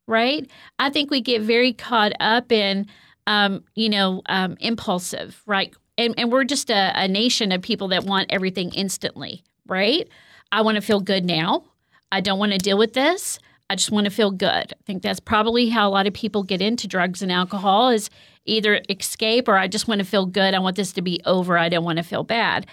right? 0.07 0.49
I 0.79 0.91
think 0.91 1.11
we 1.11 1.21
get 1.21 1.43
very 1.43 1.73
caught 1.73 2.13
up 2.21 2.51
in, 2.51 2.87
um, 3.27 3.65
you 3.75 3.89
know, 3.89 4.23
um, 4.27 4.57
impulsive, 4.61 5.43
right? 5.47 5.75
And, 5.99 6.15
and 6.19 6.33
we're 6.33 6.45
just 6.45 6.71
a, 6.71 6.93
a 6.95 7.09
nation 7.09 7.53
of 7.53 7.63
people 7.63 7.89
that 7.89 8.05
want 8.05 8.27
everything 8.31 8.73
instantly, 8.73 9.45
right? 9.67 10.09
I 10.53 10.63
want 10.63 10.77
to 10.77 10.81
feel 10.81 11.01
good 11.01 11.25
now. 11.25 11.65
I 12.13 12.21
don't 12.21 12.39
want 12.39 12.53
to 12.53 12.59
deal 12.59 12.79
with 12.79 12.93
this. 12.93 13.39
I 13.69 13.75
just 13.75 13.91
want 13.91 14.05
to 14.05 14.11
feel 14.11 14.31
good. 14.31 14.73
I 14.73 14.83
think 14.85 15.03
that's 15.03 15.21
probably 15.21 15.69
how 15.69 15.89
a 15.89 15.91
lot 15.91 16.07
of 16.07 16.15
people 16.15 16.43
get 16.43 16.63
into 16.63 16.87
drugs 16.87 17.21
and 17.21 17.33
alcohol 17.33 17.91
is 17.91 18.11
either 18.45 18.81
escape 18.89 19.49
or 19.49 19.57
I 19.57 19.67
just 19.67 19.89
want 19.89 19.99
to 19.99 20.07
feel 20.07 20.27
good. 20.27 20.55
I 20.55 20.61
want 20.61 20.77
this 20.77 20.93
to 20.93 21.03
be 21.03 21.21
over. 21.25 21.59
I 21.59 21.69
don't 21.69 21.85
want 21.85 21.97
to 21.97 22.05
feel 22.05 22.23
bad. 22.23 22.67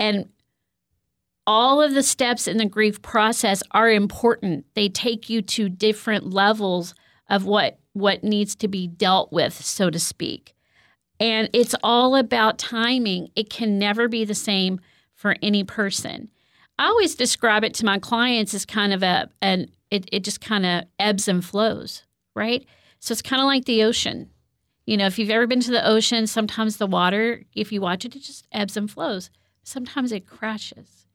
And 0.00 0.28
all 1.46 1.82
of 1.82 1.94
the 1.94 2.02
steps 2.02 2.46
in 2.46 2.56
the 2.56 2.66
grief 2.66 3.00
process 3.02 3.62
are 3.72 3.90
important. 3.90 4.64
They 4.74 4.88
take 4.88 5.28
you 5.28 5.42
to 5.42 5.68
different 5.68 6.26
levels 6.26 6.94
of 7.28 7.44
what 7.44 7.78
what 7.94 8.22
needs 8.22 8.54
to 8.54 8.68
be 8.68 8.86
dealt 8.86 9.32
with, 9.32 9.52
so 9.52 9.90
to 9.90 9.98
speak. 9.98 10.54
And 11.18 11.50
it's 11.52 11.74
all 11.82 12.14
about 12.14 12.58
timing. 12.58 13.30
It 13.34 13.50
can 13.50 13.78
never 13.78 14.08
be 14.08 14.24
the 14.24 14.34
same 14.34 14.80
for 15.14 15.34
any 15.42 15.64
person. 15.64 16.30
I 16.78 16.86
always 16.86 17.16
describe 17.16 17.64
it 17.64 17.74
to 17.74 17.84
my 17.84 17.98
clients 17.98 18.54
as 18.54 18.64
kind 18.64 18.92
of 18.92 19.02
a 19.02 19.28
an 19.42 19.70
it, 19.90 20.08
it 20.12 20.24
just 20.24 20.40
kind 20.40 20.64
of 20.64 20.84
ebbs 20.98 21.28
and 21.28 21.44
flows, 21.44 22.04
right? 22.36 22.64
So 23.00 23.12
it's 23.12 23.22
kind 23.22 23.40
of 23.40 23.46
like 23.46 23.64
the 23.64 23.82
ocean. 23.82 24.30
You 24.86 24.96
know, 24.96 25.06
if 25.06 25.18
you've 25.18 25.30
ever 25.30 25.46
been 25.46 25.60
to 25.60 25.70
the 25.70 25.86
ocean, 25.86 26.26
sometimes 26.26 26.76
the 26.76 26.86
water, 26.86 27.42
if 27.54 27.72
you 27.72 27.80
watch 27.80 28.04
it, 28.04 28.14
it 28.14 28.22
just 28.22 28.46
ebbs 28.52 28.76
and 28.76 28.90
flows. 28.90 29.30
Sometimes 29.62 30.12
it 30.12 30.26
crashes. 30.26 31.06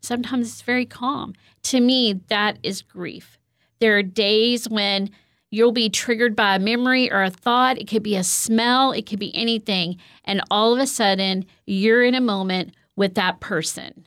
Sometimes 0.00 0.48
it's 0.48 0.62
very 0.62 0.86
calm. 0.86 1.34
To 1.64 1.80
me, 1.80 2.20
that 2.28 2.58
is 2.62 2.82
grief. 2.82 3.38
There 3.80 3.96
are 3.96 4.02
days 4.02 4.68
when 4.68 5.10
you'll 5.50 5.72
be 5.72 5.88
triggered 5.88 6.34
by 6.34 6.56
a 6.56 6.58
memory 6.58 7.10
or 7.10 7.22
a 7.22 7.30
thought. 7.30 7.78
It 7.78 7.88
could 7.88 8.02
be 8.02 8.16
a 8.16 8.24
smell, 8.24 8.92
it 8.92 9.06
could 9.06 9.18
be 9.18 9.34
anything. 9.34 9.98
And 10.24 10.42
all 10.50 10.72
of 10.72 10.80
a 10.80 10.86
sudden, 10.86 11.46
you're 11.66 12.02
in 12.02 12.14
a 12.14 12.20
moment 12.20 12.74
with 12.96 13.14
that 13.14 13.40
person 13.40 14.06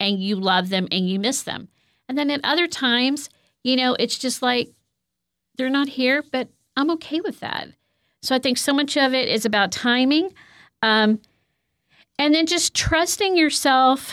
and 0.00 0.20
you 0.20 0.36
love 0.36 0.68
them 0.68 0.88
and 0.90 1.08
you 1.08 1.18
miss 1.18 1.42
them. 1.42 1.68
And 2.08 2.18
then 2.18 2.30
at 2.30 2.40
other 2.44 2.66
times, 2.66 3.30
you 3.62 3.76
know, 3.76 3.96
it's 3.98 4.18
just 4.18 4.42
like 4.42 4.70
they're 5.56 5.70
not 5.70 5.88
here, 5.88 6.22
but 6.32 6.48
I'm 6.76 6.90
okay 6.92 7.20
with 7.20 7.40
that. 7.40 7.68
So 8.22 8.34
I 8.34 8.38
think 8.38 8.58
so 8.58 8.72
much 8.72 8.96
of 8.96 9.14
it 9.14 9.28
is 9.28 9.44
about 9.44 9.72
timing. 9.72 10.34
Um, 10.82 11.20
and 12.18 12.34
then 12.34 12.46
just 12.46 12.74
trusting 12.74 13.36
yourself 13.36 14.12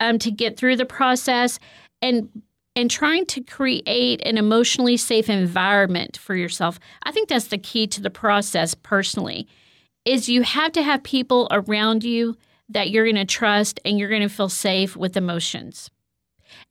um, 0.00 0.18
to 0.18 0.30
get 0.30 0.56
through 0.56 0.76
the 0.76 0.84
process 0.84 1.58
and 2.02 2.28
and 2.76 2.90
trying 2.90 3.26
to 3.26 3.40
create 3.40 4.20
an 4.24 4.38
emotionally 4.38 4.96
safe 4.96 5.28
environment 5.28 6.16
for 6.16 6.36
yourself 6.36 6.78
i 7.02 7.10
think 7.10 7.28
that's 7.28 7.48
the 7.48 7.58
key 7.58 7.86
to 7.86 8.00
the 8.00 8.10
process 8.10 8.74
personally 8.74 9.48
is 10.04 10.28
you 10.28 10.42
have 10.42 10.72
to 10.72 10.82
have 10.82 11.02
people 11.02 11.48
around 11.50 12.04
you 12.04 12.36
that 12.68 12.90
you're 12.90 13.04
going 13.04 13.16
to 13.16 13.24
trust 13.24 13.80
and 13.84 13.98
you're 13.98 14.08
going 14.08 14.22
to 14.22 14.28
feel 14.28 14.48
safe 14.48 14.96
with 14.96 15.16
emotions 15.16 15.90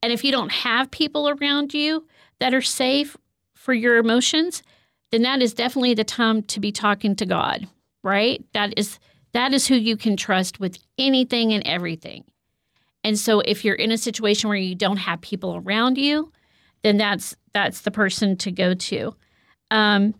and 0.01 0.12
if 0.12 0.24
you 0.24 0.32
don't 0.32 0.51
have 0.51 0.92
people 0.92 1.30
around 1.30 1.74
you 1.74 2.06
that 2.39 2.54
are 2.54 2.62
safe 2.62 3.18
for 3.54 3.74
your 3.74 3.98
emotions 3.98 4.63
then 5.12 5.22
that 5.22 5.42
is 5.42 5.54
definitely 5.54 5.94
the 5.94 6.04
time 6.04 6.42
to 6.44 6.60
be 6.60 6.72
talking 6.72 7.16
to 7.16 7.25
god 7.25 7.68
right 8.04 8.46
that 8.54 8.74
is 8.77 9.00
that 9.38 9.54
is 9.54 9.68
who 9.68 9.75
you 9.75 9.98
can 9.98 10.18
trust 10.18 10.60
with 10.60 10.80
anything 10.98 11.54
and 11.54 11.62
everything. 11.68 12.24
And 13.04 13.20
so 13.20 13.42
if 13.42 13.63
you're 13.63 13.75
in 13.75 13.92
a 13.92 13.98
situation 13.98 14.48
where 14.48 14.58
you 14.58 14.74
don't 14.74 14.98
have 14.98 15.22
people 15.22 15.58
around 15.58 15.98
you, 16.00 16.32
then 16.82 16.98
that's 16.98 17.36
that's 17.54 17.82
the 17.82 17.92
person 17.92 18.36
to 18.38 18.51
go 18.51 18.74
to. 18.74 19.16
Um, 19.70 20.16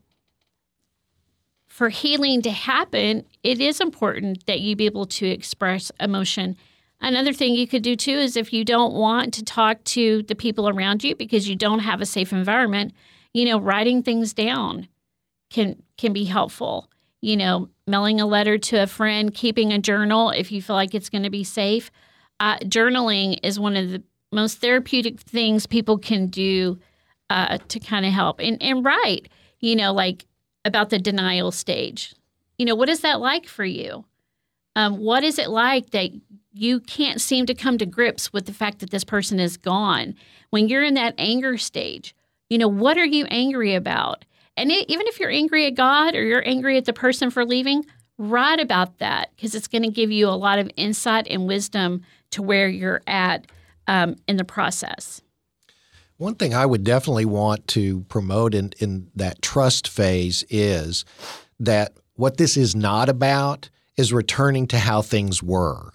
for 1.78 1.90
healing 1.90 2.42
to 2.42 2.50
happen, 2.50 3.24
it 3.44 3.62
is 3.62 3.80
important 3.80 4.46
that 4.48 4.62
you 4.62 4.76
be 4.76 4.86
able 4.86 5.06
to 5.06 5.28
express 5.28 5.92
emotion. 6.00 6.58
Another 7.00 7.34
thing 7.34 7.54
you 7.54 7.68
could 7.68 7.84
do 7.84 7.96
too 7.96 8.18
is 8.18 8.36
if 8.36 8.52
you 8.52 8.66
don't 8.66 8.94
want 8.94 9.34
to 9.36 9.44
talk 9.44 9.84
to 9.84 10.24
the 10.24 10.34
people 10.34 10.68
around 10.68 11.04
you 11.04 11.16
because 11.16 11.48
you 11.48 11.56
don't 11.56 11.80
have 11.80 12.02
a 12.02 12.06
safe 12.06 12.34
environment, 12.34 12.94
you 13.34 13.46
know, 13.46 13.60
writing 13.60 14.02
things 14.02 14.34
down 14.34 14.88
can 15.52 15.82
can 15.98 16.14
be 16.14 16.26
helpful 16.26 16.90
you 17.22 17.36
know, 17.36 17.70
mailing 17.88 18.22
a 18.22 18.26
letter 18.26 18.58
to 18.58 18.84
a 18.84 18.88
friend, 18.88 19.34
keeping 19.34 19.74
a 19.74 19.80
journal 19.80 20.30
if 20.30 20.52
you 20.52 20.62
feel 20.62 20.76
like 20.76 20.94
it's 20.94 21.10
going 21.10 21.24
to 21.24 21.30
be 21.30 21.44
safe. 21.44 21.90
Uh, 22.40 22.58
journaling 22.60 23.40
is 23.44 23.60
one 23.60 23.76
of 23.76 23.90
the 23.90 24.04
most 24.32 24.60
therapeutic 24.60 25.20
things 25.20 25.66
people 25.66 25.98
can 25.98 26.28
do 26.28 26.78
uh, 27.30 27.58
to 27.70 27.80
kind 27.80 28.06
of 28.06 28.14
help. 28.14 28.40
And, 28.40 28.62
and 28.62 28.86
write, 28.86 29.30
you 29.60 29.76
know, 29.76 29.94
like 29.94 30.26
about 30.68 30.90
the 30.90 31.00
denial 31.00 31.52
stage. 31.52 32.14
You 32.58 32.66
know, 32.66 32.76
what 32.76 32.90
is 32.90 33.02
that 33.02 33.20
like 33.20 33.48
for 33.48 33.66
you? 33.66 34.06
Um, 34.76 34.98
what 34.98 35.24
is 35.24 35.40
it 35.40 35.50
like 35.50 35.90
that 35.92 36.12
you 36.54 36.80
can't 36.82 37.20
seem 37.20 37.48
to 37.48 37.56
come 37.56 37.78
to 37.80 37.86
grips 37.86 38.32
with 38.32 38.46
the 38.46 38.54
fact 38.54 38.80
that 38.80 38.92
this 38.92 39.04
person 39.04 39.40
is 39.40 39.58
gone? 39.58 40.14
When 40.52 40.68
you're 40.68 40.84
in 40.84 40.94
that 40.96 41.16
anger 41.18 41.58
stage, 41.58 42.16
you 42.50 42.58
know, 42.58 42.68
what 42.68 42.98
are 42.98 43.06
you 43.06 43.26
angry 43.30 43.74
about? 43.74 44.26
And 44.56 44.72
it, 44.72 44.90
even 44.90 45.08
if 45.08 45.20
you're 45.20 45.32
angry 45.32 45.66
at 45.66 45.76
God 45.76 46.16
or 46.16 46.24
you're 46.24 46.48
angry 46.48 46.78
at 46.78 46.86
the 46.86 46.94
person 46.94 47.32
for 47.32 47.46
leaving, 47.46 47.86
write 48.18 48.60
about 48.60 49.00
that 49.00 49.32
because 49.36 49.56
it's 49.56 49.68
going 49.68 49.84
to 49.84 49.90
give 49.90 50.12
you 50.12 50.28
a 50.28 50.32
lot 50.32 50.60
of 50.60 50.70
insight 50.76 51.28
and 51.30 51.48
wisdom 51.48 52.02
to 52.32 52.42
where 52.42 52.68
you're 52.68 53.02
at 53.08 53.48
um, 53.88 54.16
in 54.28 54.38
the 54.38 54.44
process. 54.44 55.22
One 56.18 56.36
thing 56.36 56.54
I 56.54 56.66
would 56.66 56.84
definitely 56.84 57.26
want 57.26 57.68
to 57.70 58.02
promote 58.10 58.56
in, 58.56 58.74
in 58.80 59.12
that 59.16 59.42
trust 59.42 59.88
phase 59.88 60.44
is 60.50 61.06
that 61.60 61.94
what 62.16 62.38
this 62.38 62.58
is 62.58 62.76
not 62.76 63.08
about 63.08 63.70
is 63.96 64.12
returning 64.12 64.68
to 64.68 64.80
how 64.80 65.02
things 65.02 65.44
were. 65.44 65.92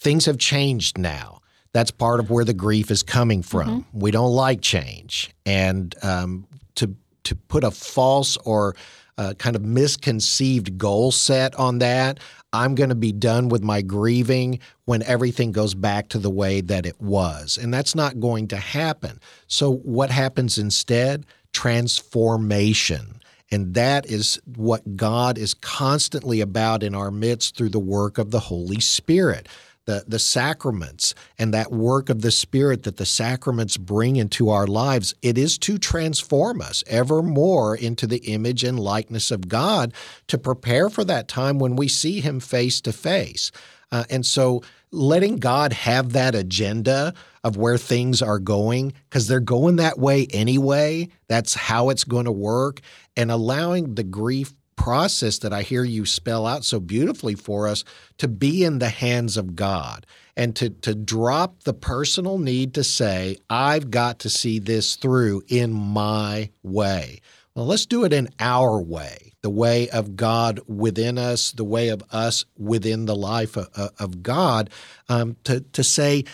Things 0.00 0.26
have 0.26 0.38
changed 0.38 0.98
now. 0.98 1.40
That's 1.72 1.90
part 1.90 2.20
of 2.20 2.30
where 2.30 2.44
the 2.44 2.52
grief 2.54 2.90
is 2.90 3.02
coming 3.02 3.42
from. 3.42 3.68
Mm-hmm. 3.68 3.98
We 3.98 4.10
don't 4.10 4.32
like 4.32 4.60
change. 4.60 5.30
And 5.46 5.94
um, 6.02 6.46
to 6.76 6.94
to 7.24 7.36
put 7.36 7.62
a 7.62 7.70
false 7.70 8.36
or 8.38 8.74
uh, 9.18 9.34
kind 9.34 9.56
of 9.56 9.62
misconceived 9.62 10.78
goal 10.78 11.12
set 11.12 11.54
on 11.56 11.78
that. 11.78 12.20
I'm 12.52 12.74
going 12.74 12.90
to 12.90 12.94
be 12.94 13.12
done 13.12 13.48
with 13.48 13.62
my 13.62 13.80
grieving 13.82 14.60
when 14.84 15.02
everything 15.04 15.52
goes 15.52 15.74
back 15.74 16.08
to 16.10 16.18
the 16.18 16.30
way 16.30 16.60
that 16.60 16.84
it 16.84 17.00
was. 17.00 17.56
And 17.56 17.72
that's 17.72 17.94
not 17.94 18.20
going 18.20 18.48
to 18.48 18.56
happen. 18.56 19.20
So, 19.46 19.72
what 19.72 20.10
happens 20.10 20.58
instead? 20.58 21.26
Transformation. 21.52 23.20
And 23.50 23.74
that 23.74 24.06
is 24.06 24.40
what 24.56 24.96
God 24.96 25.36
is 25.36 25.52
constantly 25.52 26.40
about 26.40 26.82
in 26.82 26.94
our 26.94 27.10
midst 27.10 27.54
through 27.54 27.68
the 27.68 27.78
work 27.78 28.16
of 28.16 28.30
the 28.30 28.40
Holy 28.40 28.80
Spirit 28.80 29.46
the, 29.84 30.04
the 30.06 30.18
sacraments 30.18 31.14
and 31.38 31.52
that 31.52 31.72
work 31.72 32.08
of 32.08 32.22
the 32.22 32.30
Spirit 32.30 32.84
that 32.84 32.96
the 32.96 33.06
sacraments 33.06 33.76
bring 33.76 34.16
into 34.16 34.48
our 34.48 34.66
lives, 34.66 35.14
it 35.22 35.36
is 35.36 35.58
to 35.58 35.78
transform 35.78 36.60
us 36.60 36.84
ever 36.86 37.22
more 37.22 37.76
into 37.76 38.06
the 38.06 38.18
image 38.18 38.64
and 38.64 38.78
likeness 38.78 39.30
of 39.30 39.48
God 39.48 39.92
to 40.28 40.38
prepare 40.38 40.88
for 40.88 41.04
that 41.04 41.28
time 41.28 41.58
when 41.58 41.76
we 41.76 41.88
see 41.88 42.20
Him 42.20 42.40
face 42.40 42.80
to 42.82 42.92
face. 42.92 43.50
Uh, 43.90 44.04
and 44.08 44.24
so 44.24 44.62
letting 44.90 45.36
God 45.36 45.72
have 45.72 46.12
that 46.12 46.34
agenda 46.34 47.14
of 47.44 47.56
where 47.56 47.78
things 47.78 48.22
are 48.22 48.38
going, 48.38 48.92
because 49.08 49.26
they're 49.26 49.40
going 49.40 49.76
that 49.76 49.98
way 49.98 50.26
anyway, 50.32 51.08
that's 51.28 51.54
how 51.54 51.90
it's 51.90 52.04
going 52.04 52.26
to 52.26 52.32
work, 52.32 52.80
and 53.16 53.30
allowing 53.30 53.94
the 53.94 54.04
grief 54.04 54.54
process 54.76 55.38
that 55.38 55.52
I 55.52 55.62
hear 55.62 55.84
you 55.84 56.06
spell 56.06 56.46
out 56.46 56.64
so 56.64 56.80
beautifully 56.80 57.34
for 57.34 57.68
us 57.68 57.84
to 58.18 58.28
be 58.28 58.64
in 58.64 58.78
the 58.78 58.88
hands 58.88 59.36
of 59.36 59.56
God 59.56 60.06
and 60.36 60.56
to, 60.56 60.70
to 60.70 60.94
drop 60.94 61.64
the 61.64 61.74
personal 61.74 62.38
need 62.38 62.74
to 62.74 62.84
say, 62.84 63.38
I've 63.50 63.90
got 63.90 64.20
to 64.20 64.30
see 64.30 64.58
this 64.58 64.96
through 64.96 65.42
in 65.48 65.72
my 65.72 66.50
way. 66.62 67.20
Well, 67.54 67.66
let's 67.66 67.84
do 67.84 68.04
it 68.04 68.14
in 68.14 68.30
our 68.40 68.80
way, 68.80 69.34
the 69.42 69.50
way 69.50 69.90
of 69.90 70.16
God 70.16 70.60
within 70.66 71.18
us, 71.18 71.52
the 71.52 71.64
way 71.64 71.88
of 71.88 72.02
us 72.10 72.46
within 72.56 73.04
the 73.04 73.14
life 73.14 73.58
of, 73.58 73.68
of 73.98 74.22
God, 74.22 74.70
um, 75.10 75.36
to, 75.44 75.60
to 75.60 75.84
say, 75.84 76.24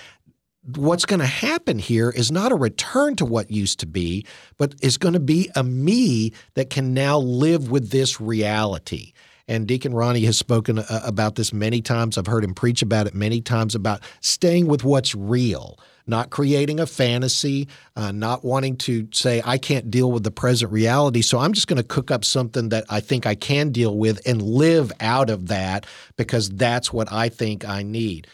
what's 0.77 1.07
going 1.07 1.21
to 1.21 1.27
happen 1.27 1.79
here 1.79 2.11
is 2.11 2.31
not 2.31 2.53
a 2.53 2.57
return 2.57 3.17
to 3.17 3.25
what 3.25 3.51
used 3.51 3.81
to 3.81 3.87
be, 3.87 4.27
but 4.59 4.75
is 4.83 4.99
going 4.99 5.15
to 5.15 5.21
be 5.21 5.51
a 5.55 5.63
me 5.63 6.33
that 6.55 6.71
can 6.71 6.93
now 6.93 7.19
live 7.19 7.71
with 7.71 7.91
this 7.91 8.21
reality. 8.21 9.13
And 9.47 9.67
Deacon 9.67 9.95
Ronnie 9.95 10.27
has 10.27 10.37
spoken 10.37 10.79
uh, 10.79 11.01
about 11.05 11.37
this 11.37 11.55
many 11.55 11.81
times. 11.81 12.19
I've 12.19 12.27
heard 12.27 12.45
him 12.45 12.55
preach 12.55 12.83
about 12.83 13.07
it 13.07 13.15
many 13.15 13.41
times 13.41 13.75
about 13.75 14.03
staying 14.21 14.67
with 14.67 14.85
what's 14.85 15.15
real, 15.15 15.79
not 16.07 16.29
creating 16.29 16.81
a 16.81 16.87
fantasy, 16.87 17.67
uh, 17.97 18.13
not 18.13 18.45
wanting 18.45 18.77
to 18.77 19.09
say, 19.11 19.41
I 19.47 19.57
can't 19.57 19.91
deal 19.91 20.13
with 20.13 20.23
the 20.23 20.31
present 20.31 20.71
reality. 20.71 21.23
So 21.23 21.39
I'm 21.39 21.55
just 21.55 21.67
going 21.67 21.79
to 21.79 21.83
cook 21.83 22.11
up 22.11 22.27
something 22.27 22.69
that 22.69 22.85
I 22.91 23.01
think 23.01 23.25
I 23.25 23.35
can 23.35 23.71
deal 23.71 23.97
with 23.97 24.21
and 24.27 24.43
live 24.43 24.93
out 25.01 25.31
of 25.31 25.49
that 25.49 25.87
because 26.17 26.51
that's 26.51 26.93
what 26.93 27.11
I 27.11 27.31
think 27.31 27.67
I 27.67 27.83
need. 27.83 28.27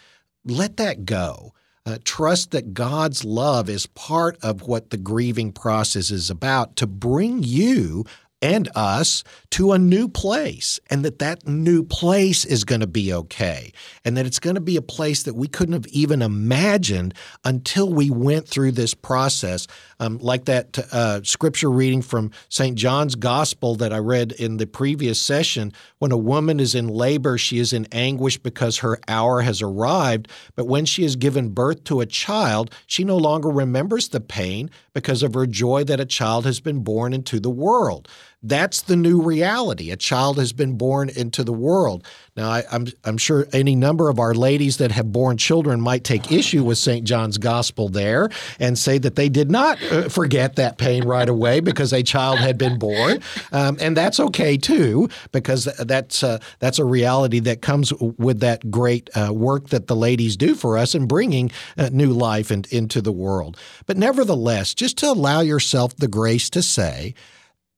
Let 0.44 0.78
that 0.78 1.06
go. 1.06 1.52
Uh, 1.86 1.98
trust 2.02 2.50
that 2.50 2.72
God's 2.72 3.26
love 3.26 3.68
is 3.68 3.84
part 3.88 4.38
of 4.42 4.62
what 4.62 4.88
the 4.88 4.96
grieving 4.96 5.52
process 5.52 6.10
is 6.10 6.30
about 6.30 6.76
to 6.76 6.86
bring 6.86 7.42
you 7.42 8.06
and 8.44 8.68
us 8.74 9.24
to 9.48 9.72
a 9.72 9.78
new 9.78 10.06
place 10.06 10.78
and 10.90 11.02
that 11.02 11.18
that 11.18 11.48
new 11.48 11.82
place 11.82 12.44
is 12.44 12.62
going 12.62 12.82
to 12.82 12.86
be 12.86 13.10
okay 13.10 13.72
and 14.04 14.18
that 14.18 14.26
it's 14.26 14.38
going 14.38 14.54
to 14.54 14.60
be 14.60 14.76
a 14.76 14.82
place 14.82 15.22
that 15.22 15.32
we 15.32 15.48
couldn't 15.48 15.72
have 15.72 15.86
even 15.86 16.20
imagined 16.20 17.14
until 17.46 17.90
we 17.90 18.10
went 18.10 18.46
through 18.46 18.70
this 18.70 18.92
process 18.92 19.66
um, 19.98 20.18
like 20.18 20.44
that 20.44 20.78
uh, 20.92 21.22
scripture 21.22 21.70
reading 21.70 22.02
from 22.02 22.30
st 22.50 22.76
john's 22.76 23.14
gospel 23.14 23.76
that 23.76 23.94
i 23.94 23.98
read 23.98 24.32
in 24.32 24.58
the 24.58 24.66
previous 24.66 25.18
session. 25.18 25.72
When 25.98 26.12
a 26.12 26.18
woman 26.18 26.60
is 26.60 26.74
in 26.74 26.88
labor 26.88 27.38
she 27.38 27.58
is 27.58 27.72
in 27.72 27.86
anguish 27.92 28.36
because 28.36 28.78
her 28.78 28.98
hour 29.08 29.40
has 29.40 29.62
arrived 29.62 30.28
but 30.54 30.66
when 30.66 30.84
she 30.84 31.02
has 31.04 31.16
given 31.16 31.48
birth 31.48 31.84
to 31.84 32.02
a 32.02 32.06
child 32.06 32.70
she 32.86 33.04
no 33.04 33.16
longer 33.16 33.48
remembers 33.48 34.08
the 34.08 34.20
pain 34.20 34.68
because 34.92 35.22
of 35.22 35.32
her 35.32 35.46
joy 35.46 35.82
that 35.84 35.98
a 35.98 36.04
child 36.04 36.44
has 36.44 36.60
been 36.60 36.84
born 36.84 37.14
into 37.14 37.40
the 37.40 37.48
world 37.48 38.06
that's 38.44 38.82
the 38.82 38.94
new 38.94 39.22
reality. 39.22 39.90
A 39.90 39.96
child 39.96 40.38
has 40.38 40.52
been 40.52 40.76
born 40.76 41.08
into 41.08 41.42
the 41.42 41.52
world. 41.52 42.04
Now, 42.36 42.50
I, 42.50 42.58
am 42.60 42.66
I'm, 42.70 42.86
I'm 43.04 43.18
sure 43.18 43.46
any 43.52 43.74
number 43.74 44.10
of 44.10 44.18
our 44.18 44.34
ladies 44.34 44.76
that 44.78 44.92
have 44.92 45.12
born 45.12 45.38
children 45.38 45.80
might 45.80 46.04
take 46.04 46.30
issue 46.30 46.62
with 46.62 46.76
St. 46.76 47.06
John's 47.06 47.38
Gospel 47.38 47.88
there 47.88 48.28
and 48.58 48.78
say 48.78 48.98
that 48.98 49.16
they 49.16 49.28
did 49.28 49.50
not 49.50 49.82
uh, 49.84 50.08
forget 50.08 50.56
that 50.56 50.76
pain 50.76 51.04
right 51.04 51.28
away 51.28 51.60
because 51.60 51.92
a 51.92 52.02
child 52.02 52.38
had 52.38 52.58
been 52.58 52.78
born, 52.78 53.20
um, 53.52 53.78
and 53.80 53.96
that's 53.96 54.20
okay 54.20 54.56
too 54.56 55.08
because 55.32 55.64
that's 55.78 56.22
uh, 56.22 56.38
that's 56.58 56.78
a 56.78 56.84
reality 56.84 57.38
that 57.40 57.62
comes 57.62 57.92
with 57.94 58.40
that 58.40 58.70
great 58.70 59.08
uh, 59.16 59.32
work 59.32 59.68
that 59.68 59.86
the 59.86 59.96
ladies 59.96 60.36
do 60.36 60.54
for 60.54 60.76
us 60.76 60.94
in 60.94 61.06
bringing 61.06 61.50
uh, 61.78 61.88
new 61.92 62.12
life 62.12 62.50
in, 62.50 62.64
into 62.70 63.00
the 63.00 63.12
world. 63.12 63.56
But 63.86 63.96
nevertheless, 63.96 64.74
just 64.74 64.98
to 64.98 65.10
allow 65.10 65.40
yourself 65.40 65.96
the 65.96 66.08
grace 66.08 66.50
to 66.50 66.62
say 66.62 67.14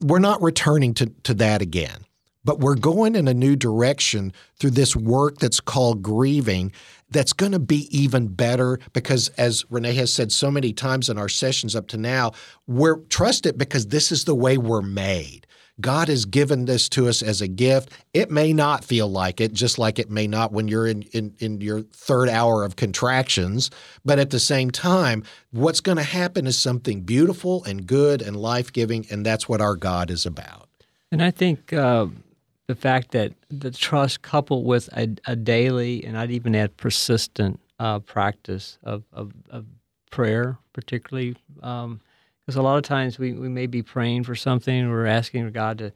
we're 0.00 0.18
not 0.18 0.42
returning 0.42 0.94
to, 0.94 1.06
to 1.24 1.34
that 1.34 1.62
again, 1.62 2.04
but 2.44 2.60
we're 2.60 2.76
going 2.76 3.14
in 3.14 3.28
a 3.28 3.34
new 3.34 3.56
direction 3.56 4.32
through 4.58 4.70
this 4.70 4.94
work 4.94 5.38
that's 5.38 5.60
called 5.60 6.02
grieving 6.02 6.72
that's 7.10 7.32
going 7.32 7.52
to 7.52 7.58
be 7.58 7.88
even 7.96 8.26
better 8.26 8.78
because 8.92 9.28
as 9.30 9.64
Renee 9.70 9.94
has 9.94 10.12
said 10.12 10.32
so 10.32 10.50
many 10.50 10.72
times 10.72 11.08
in 11.08 11.18
our 11.18 11.28
sessions 11.28 11.76
up 11.76 11.86
to 11.88 11.96
now, 11.96 12.32
we're 12.66 12.96
trust 13.04 13.46
it 13.46 13.56
because 13.56 13.88
this 13.88 14.10
is 14.10 14.24
the 14.24 14.34
way 14.34 14.58
we're 14.58 14.82
made. 14.82 15.45
God 15.80 16.08
has 16.08 16.24
given 16.24 16.64
this 16.64 16.88
to 16.90 17.08
us 17.08 17.22
as 17.22 17.40
a 17.40 17.48
gift. 17.48 17.90
It 18.14 18.30
may 18.30 18.52
not 18.52 18.84
feel 18.84 19.08
like 19.08 19.40
it, 19.40 19.52
just 19.52 19.78
like 19.78 19.98
it 19.98 20.10
may 20.10 20.26
not 20.26 20.52
when 20.52 20.68
you're 20.68 20.86
in, 20.86 21.02
in, 21.12 21.34
in 21.38 21.60
your 21.60 21.82
third 21.82 22.28
hour 22.28 22.64
of 22.64 22.76
contractions. 22.76 23.70
But 24.04 24.18
at 24.18 24.30
the 24.30 24.40
same 24.40 24.70
time, 24.70 25.22
what's 25.50 25.80
going 25.80 25.98
to 25.98 26.04
happen 26.04 26.46
is 26.46 26.58
something 26.58 27.02
beautiful 27.02 27.62
and 27.64 27.86
good 27.86 28.22
and 28.22 28.36
life 28.36 28.72
giving, 28.72 29.06
and 29.10 29.24
that's 29.24 29.48
what 29.48 29.60
our 29.60 29.76
God 29.76 30.10
is 30.10 30.24
about. 30.24 30.68
And 31.12 31.22
I 31.22 31.30
think 31.30 31.72
uh, 31.72 32.06
the 32.66 32.74
fact 32.74 33.12
that 33.12 33.32
the 33.50 33.70
trust 33.70 34.22
coupled 34.22 34.64
with 34.64 34.88
a, 34.96 35.08
a 35.26 35.36
daily, 35.36 36.04
and 36.04 36.16
I'd 36.16 36.30
even 36.30 36.54
add 36.54 36.76
persistent 36.76 37.60
uh, 37.78 37.98
practice 37.98 38.78
of, 38.82 39.04
of, 39.12 39.32
of, 39.50 39.66
prayer, 40.10 40.56
particularly. 40.72 41.36
Um, 41.62 42.00
because 42.46 42.56
a 42.56 42.62
lot 42.62 42.76
of 42.76 42.84
times 42.84 43.18
we, 43.18 43.32
we 43.32 43.48
may 43.48 43.66
be 43.66 43.82
praying 43.82 44.22
for 44.22 44.36
something, 44.36 44.88
we're 44.88 45.06
asking 45.06 45.50
God 45.50 45.78
to 45.78 45.92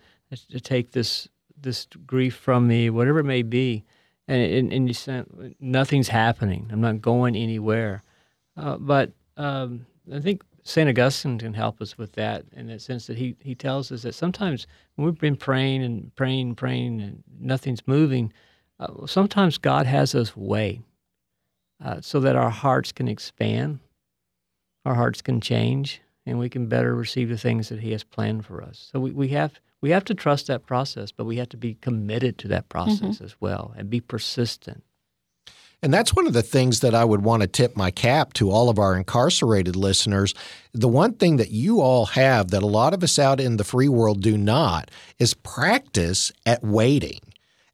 to 0.50 0.60
take 0.60 0.92
this 0.92 1.28
this 1.60 1.86
grief 2.06 2.34
from 2.34 2.66
me, 2.66 2.90
whatever 2.90 3.20
it 3.20 3.24
may 3.24 3.42
be, 3.42 3.84
and 4.26 4.42
and, 4.42 4.72
and 4.72 4.88
you 4.88 4.94
say 4.94 5.24
nothing's 5.60 6.08
happening. 6.08 6.68
I'm 6.72 6.80
not 6.80 7.00
going 7.00 7.36
anywhere. 7.36 8.02
Uh, 8.56 8.76
but 8.78 9.12
um, 9.36 9.86
I 10.12 10.20
think 10.20 10.42
Saint 10.62 10.88
Augustine 10.88 11.38
can 11.38 11.54
help 11.54 11.80
us 11.80 11.96
with 11.96 12.12
that 12.12 12.44
in 12.52 12.66
the 12.66 12.78
sense 12.78 13.06
that 13.06 13.16
he 13.16 13.36
he 13.40 13.54
tells 13.54 13.92
us 13.92 14.02
that 14.02 14.14
sometimes 14.14 14.66
when 14.94 15.06
we've 15.06 15.18
been 15.18 15.36
praying 15.36 15.82
and 15.82 16.14
praying 16.16 16.48
and 16.48 16.56
praying 16.56 17.00
and 17.00 17.22
nothing's 17.40 17.86
moving, 17.86 18.32
uh, 18.78 19.06
sometimes 19.06 19.58
God 19.58 19.86
has 19.86 20.14
us 20.14 20.36
wait 20.36 20.82
uh, 21.84 22.00
so 22.00 22.20
that 22.20 22.36
our 22.36 22.50
hearts 22.50 22.92
can 22.92 23.08
expand, 23.08 23.80
our 24.84 24.94
hearts 24.94 25.22
can 25.22 25.40
change, 25.40 26.00
and 26.30 26.38
we 26.38 26.48
can 26.48 26.66
better 26.66 26.94
receive 26.94 27.28
the 27.28 27.36
things 27.36 27.68
that 27.68 27.80
He 27.80 27.90
has 27.92 28.04
planned 28.04 28.46
for 28.46 28.62
us. 28.62 28.88
So 28.92 29.00
we, 29.00 29.10
we 29.10 29.28
have 29.28 29.60
we 29.80 29.90
have 29.90 30.04
to 30.04 30.14
trust 30.14 30.46
that 30.46 30.66
process, 30.66 31.10
but 31.10 31.24
we 31.24 31.36
have 31.36 31.48
to 31.50 31.56
be 31.56 31.74
committed 31.74 32.38
to 32.38 32.48
that 32.48 32.68
process 32.68 33.16
mm-hmm. 33.16 33.24
as 33.24 33.34
well 33.40 33.74
and 33.76 33.90
be 33.90 34.00
persistent. 34.00 34.84
And 35.82 35.92
that's 35.92 36.14
one 36.14 36.26
of 36.26 36.34
the 36.34 36.42
things 36.42 36.80
that 36.80 36.94
I 36.94 37.06
would 37.06 37.22
want 37.22 37.40
to 37.40 37.48
tip 37.48 37.74
my 37.74 37.90
cap 37.90 38.34
to 38.34 38.50
all 38.50 38.68
of 38.68 38.78
our 38.78 38.94
incarcerated 38.94 39.76
listeners. 39.76 40.34
The 40.74 40.88
one 40.88 41.14
thing 41.14 41.38
that 41.38 41.50
you 41.50 41.80
all 41.80 42.06
have 42.06 42.50
that 42.50 42.62
a 42.62 42.66
lot 42.66 42.92
of 42.92 43.02
us 43.02 43.18
out 43.18 43.40
in 43.40 43.56
the 43.56 43.64
free 43.64 43.88
world 43.88 44.20
do 44.20 44.36
not 44.36 44.90
is 45.18 45.32
practice 45.32 46.30
at 46.44 46.62
waiting 46.62 47.20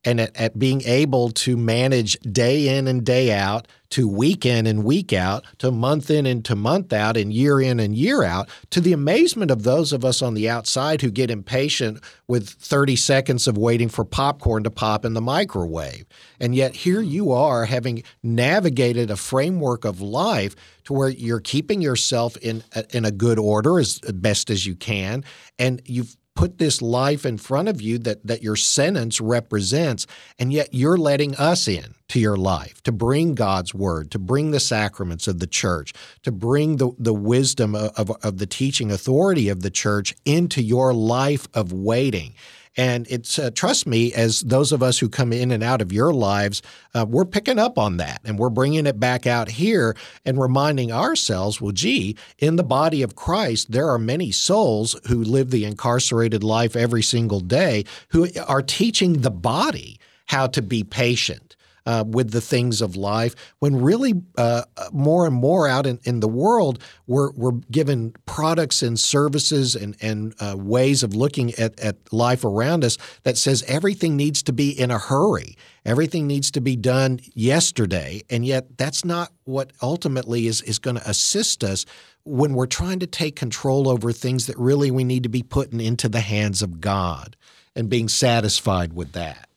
and 0.06 0.20
at, 0.20 0.36
at, 0.36 0.58
being 0.58 0.80
able 0.82 1.30
to 1.30 1.56
manage 1.56 2.18
day 2.20 2.78
in 2.78 2.86
and 2.86 3.04
day 3.04 3.32
out 3.32 3.66
to 3.90 4.08
week 4.08 4.46
in 4.46 4.66
and 4.66 4.84
week 4.84 5.12
out 5.12 5.44
to 5.58 5.70
month 5.70 6.10
in 6.10 6.26
and 6.26 6.44
to 6.44 6.56
month 6.56 6.92
out 6.92 7.16
and 7.16 7.32
year 7.32 7.60
in 7.60 7.78
and 7.78 7.94
year 7.96 8.22
out 8.22 8.48
to 8.70 8.80
the 8.80 8.92
amazement 8.92 9.50
of 9.50 9.62
those 9.62 9.92
of 9.92 10.04
us 10.04 10.22
on 10.22 10.34
the 10.34 10.48
outside 10.48 11.02
who 11.02 11.10
get 11.10 11.30
impatient 11.30 12.02
with 12.26 12.48
30 12.48 12.96
seconds 12.96 13.46
of 13.46 13.58
waiting 13.58 13.88
for 13.88 14.04
popcorn 14.04 14.64
to 14.64 14.70
pop 14.70 15.04
in 15.04 15.14
the 15.14 15.20
microwave. 15.20 16.06
And 16.40 16.54
yet 16.54 16.74
here 16.74 17.00
you 17.00 17.32
are 17.32 17.64
having 17.64 18.02
navigated 18.22 19.10
a 19.10 19.16
framework 19.16 19.84
of 19.84 20.00
life 20.00 20.54
to 20.84 20.92
where 20.92 21.08
you're 21.08 21.40
keeping 21.40 21.80
yourself 21.80 22.36
in 22.38 22.62
a, 22.74 22.96
in 22.96 23.04
a 23.04 23.10
good 23.10 23.38
order 23.38 23.78
as 23.78 23.98
best 24.00 24.50
as 24.50 24.66
you 24.66 24.74
can 24.74 25.24
and 25.58 25.82
you've 25.84 26.16
put 26.36 26.58
this 26.58 26.80
life 26.80 27.26
in 27.26 27.38
front 27.38 27.68
of 27.68 27.80
you 27.82 27.98
that, 27.98 28.24
that 28.24 28.42
your 28.42 28.54
sentence 28.54 29.20
represents, 29.20 30.06
and 30.38 30.52
yet 30.52 30.68
you're 30.72 30.98
letting 30.98 31.34
us 31.36 31.66
in 31.66 31.94
to 32.08 32.20
your 32.20 32.36
life 32.36 32.80
to 32.82 32.92
bring 32.92 33.34
God's 33.34 33.74
word, 33.74 34.10
to 34.12 34.18
bring 34.18 34.52
the 34.52 34.60
sacraments 34.60 35.26
of 35.26 35.40
the 35.40 35.46
church, 35.46 35.92
to 36.22 36.30
bring 36.30 36.76
the, 36.76 36.92
the 36.98 37.14
wisdom 37.14 37.74
of, 37.74 37.90
of, 37.96 38.10
of 38.22 38.38
the 38.38 38.46
teaching 38.46 38.92
authority 38.92 39.48
of 39.48 39.62
the 39.62 39.70
church 39.70 40.14
into 40.24 40.62
your 40.62 40.94
life 40.94 41.48
of 41.54 41.72
waiting. 41.72 42.34
And 42.76 43.06
it's, 43.08 43.38
uh, 43.38 43.50
trust 43.54 43.86
me, 43.86 44.12
as 44.12 44.40
those 44.42 44.72
of 44.72 44.82
us 44.82 44.98
who 44.98 45.08
come 45.08 45.32
in 45.32 45.50
and 45.50 45.62
out 45.62 45.80
of 45.80 45.92
your 45.92 46.12
lives, 46.12 46.60
uh, 46.94 47.06
we're 47.08 47.24
picking 47.24 47.58
up 47.58 47.78
on 47.78 47.96
that 47.96 48.20
and 48.24 48.38
we're 48.38 48.50
bringing 48.50 48.86
it 48.86 49.00
back 49.00 49.26
out 49.26 49.48
here 49.48 49.96
and 50.24 50.38
reminding 50.38 50.92
ourselves, 50.92 51.60
well, 51.60 51.72
gee, 51.72 52.16
in 52.38 52.56
the 52.56 52.62
body 52.62 53.02
of 53.02 53.16
Christ, 53.16 53.72
there 53.72 53.88
are 53.88 53.98
many 53.98 54.30
souls 54.30 54.94
who 55.08 55.24
live 55.24 55.50
the 55.50 55.64
incarcerated 55.64 56.44
life 56.44 56.76
every 56.76 57.02
single 57.02 57.40
day 57.40 57.84
who 58.10 58.28
are 58.46 58.62
teaching 58.62 59.22
the 59.22 59.30
body 59.30 59.98
how 60.26 60.46
to 60.48 60.60
be 60.60 60.84
patient 60.84 61.55
uh, 61.86 62.04
with 62.06 62.32
the 62.32 62.40
things 62.40 62.82
of 62.82 62.96
life, 62.96 63.34
when 63.60 63.76
really 63.80 64.14
uh, 64.36 64.62
more 64.92 65.26
and 65.26 65.34
more 65.34 65.68
out 65.68 65.86
in, 65.86 65.98
in 66.04 66.20
the 66.20 66.28
world, 66.28 66.82
we're, 67.06 67.30
we're 67.32 67.52
given 67.70 68.12
products 68.26 68.82
and 68.82 68.98
services 68.98 69.74
and, 69.76 69.96
and 70.00 70.34
uh, 70.40 70.56
ways 70.58 71.02
of 71.02 71.14
looking 71.14 71.54
at, 71.54 71.78
at 71.80 71.96
life 72.12 72.44
around 72.44 72.84
us 72.84 72.98
that 73.22 73.38
says 73.38 73.62
everything 73.68 74.16
needs 74.16 74.42
to 74.42 74.52
be 74.52 74.70
in 74.70 74.90
a 74.90 74.98
hurry. 74.98 75.56
Everything 75.84 76.26
needs 76.26 76.50
to 76.50 76.60
be 76.60 76.76
done 76.76 77.20
yesterday. 77.34 78.22
And 78.28 78.44
yet, 78.44 78.76
that's 78.76 79.04
not 79.04 79.30
what 79.44 79.72
ultimately 79.80 80.48
is, 80.48 80.60
is 80.62 80.78
going 80.80 80.96
to 80.96 81.08
assist 81.08 81.62
us 81.62 81.86
when 82.24 82.54
we're 82.54 82.66
trying 82.66 82.98
to 82.98 83.06
take 83.06 83.36
control 83.36 83.88
over 83.88 84.10
things 84.10 84.46
that 84.46 84.58
really 84.58 84.90
we 84.90 85.04
need 85.04 85.22
to 85.22 85.28
be 85.28 85.44
putting 85.44 85.80
into 85.80 86.08
the 86.08 86.20
hands 86.20 86.60
of 86.60 86.80
God. 86.80 87.36
and 87.76 87.90
being 87.90 88.08
satisfied 88.08 88.94
with 88.94 89.12
that. 89.12 89.48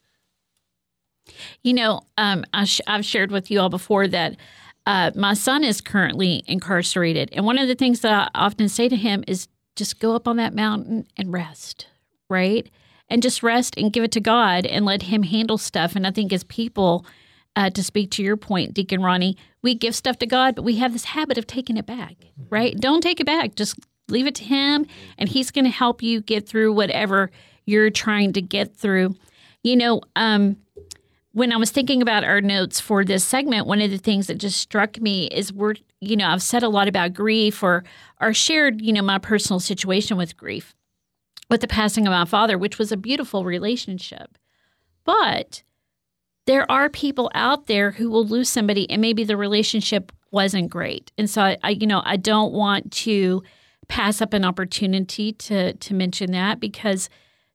You 1.64 1.74
know, 1.74 2.02
um, 2.18 2.46
I 2.54 2.68
have 2.88 3.06
shared 3.06 3.32
with 3.32 3.50
you 3.52 3.60
all 3.60 3.70
before 3.70 4.08
that 4.08 4.36
uh, 4.86 5.12
my 5.16 5.34
son 5.34 5.64
is 5.64 5.82
currently 5.82 6.44
incarcerated. 6.48 7.30
And 7.34 7.46
one 7.46 7.58
of 7.58 7.68
the 7.68 7.76
things 7.76 8.02
that 8.02 8.12
I 8.12 8.30
often 8.34 8.70
say 8.70 8.90
to 8.90 8.96
him 8.96 9.24
is 9.28 9.48
just 9.80 10.00
go 10.00 10.16
up 10.16 10.28
on 10.28 10.38
that 10.38 10.54
mountain 10.54 11.08
and 11.18 11.32
rest, 11.34 11.88
right? 12.30 12.70
And 13.10 13.24
just 13.24 13.42
rest 13.42 13.76
and 13.78 13.92
give 13.92 14.04
it 14.04 14.12
to 14.12 14.20
God 14.20 14.66
and 14.66 14.86
let 14.86 15.04
Him 15.04 15.24
handle 15.24 15.58
stuff. 15.58 15.96
And 15.96 16.06
I 16.06 16.12
think 16.12 16.32
as 16.32 16.44
people, 16.44 17.06
uh, 17.56 17.70
to 17.72 17.84
speak 17.84 18.12
to 18.12 18.24
your 18.24 18.38
point, 18.38 18.74
Deacon 18.74 19.02
Ronnie, 19.02 19.38
we 19.64 19.74
give 19.74 19.96
stuff 19.96 20.20
to 20.20 20.28
God, 20.28 20.56
but 20.56 20.64
we 20.64 20.76
have 20.76 20.94
this 20.94 21.06
habit 21.06 21.38
of 21.38 21.48
taking 21.48 21.78
it 21.78 21.86
back, 21.86 22.16
right? 22.50 22.78
Don't 22.78 23.02
take 23.02 23.20
it 23.20 23.26
back. 23.26 23.56
Just 23.56 23.80
leave 24.10 24.28
it 24.28 24.36
to 24.36 24.44
Him, 24.44 24.86
and 25.18 25.30
He's 25.30 25.50
going 25.50 25.66
to 25.66 25.72
help 25.72 26.04
you 26.04 26.22
get 26.22 26.48
through 26.48 26.74
whatever 26.74 27.32
you're 27.66 27.90
trying 27.90 28.34
to 28.34 28.42
get 28.42 28.76
through. 28.76 29.16
You 29.64 29.76
know, 29.76 30.02
um, 30.16 30.58
when 31.40 31.54
I 31.54 31.58
was 31.58 31.72
thinking 31.72 32.02
about 32.02 32.26
our 32.26 32.42
notes 32.42 32.82
for 32.82 33.06
this 33.06 33.24
segment, 33.24 33.66
one 33.66 33.80
of 33.80 33.90
the 33.90 33.98
things 33.98 34.28
that 34.28 34.40
just 34.40 34.60
struck 34.60 35.00
me 35.00 35.28
is 35.28 35.54
we're, 35.54 35.76
you 36.02 36.18
know, 36.18 36.28
I've 36.28 36.44
said 36.44 36.64
a 36.64 36.68
lot 36.68 36.90
about 36.90 37.14
grief 37.14 37.64
or, 37.64 37.86
or 38.20 38.34
shared, 38.34 38.82
you 38.82 38.92
know, 38.92 39.02
my 39.02 39.20
personal 39.20 39.62
situation 39.62 40.18
with 40.18 40.36
grief 40.36 40.76
with 41.50 41.62
the 41.62 41.68
passing 41.68 42.06
of 42.06 42.12
my 42.12 42.26
father, 42.26 42.58
which 42.58 42.78
was 42.78 42.92
a 42.92 42.98
beautiful 42.98 43.46
relationship. 43.46 44.38
But 45.06 45.64
there 46.46 46.70
are 46.70 46.90
people 46.90 47.32
out 47.34 47.68
there 47.68 47.92
who 47.92 48.10
will 48.10 48.26
lose 48.26 48.50
somebody 48.50 48.90
and 48.90 49.02
maybe 49.02 49.24
the 49.24 49.38
relationship 49.38 50.12
wasn't 50.32 50.70
great. 50.70 51.14
And 51.18 51.30
so 51.30 51.42
I, 51.42 51.58
I 51.64 51.70
you 51.70 51.88
know, 51.88 52.02
I 52.04 52.18
don't 52.18 52.52
want 52.52 52.92
to 52.92 53.44
pass 53.88 54.22
up 54.22 54.34
an 54.34 54.44
opportunity 54.44 55.32
to 55.32 55.72
to 55.72 55.94
mention 55.94 56.34
that 56.34 56.60
because 56.60 57.10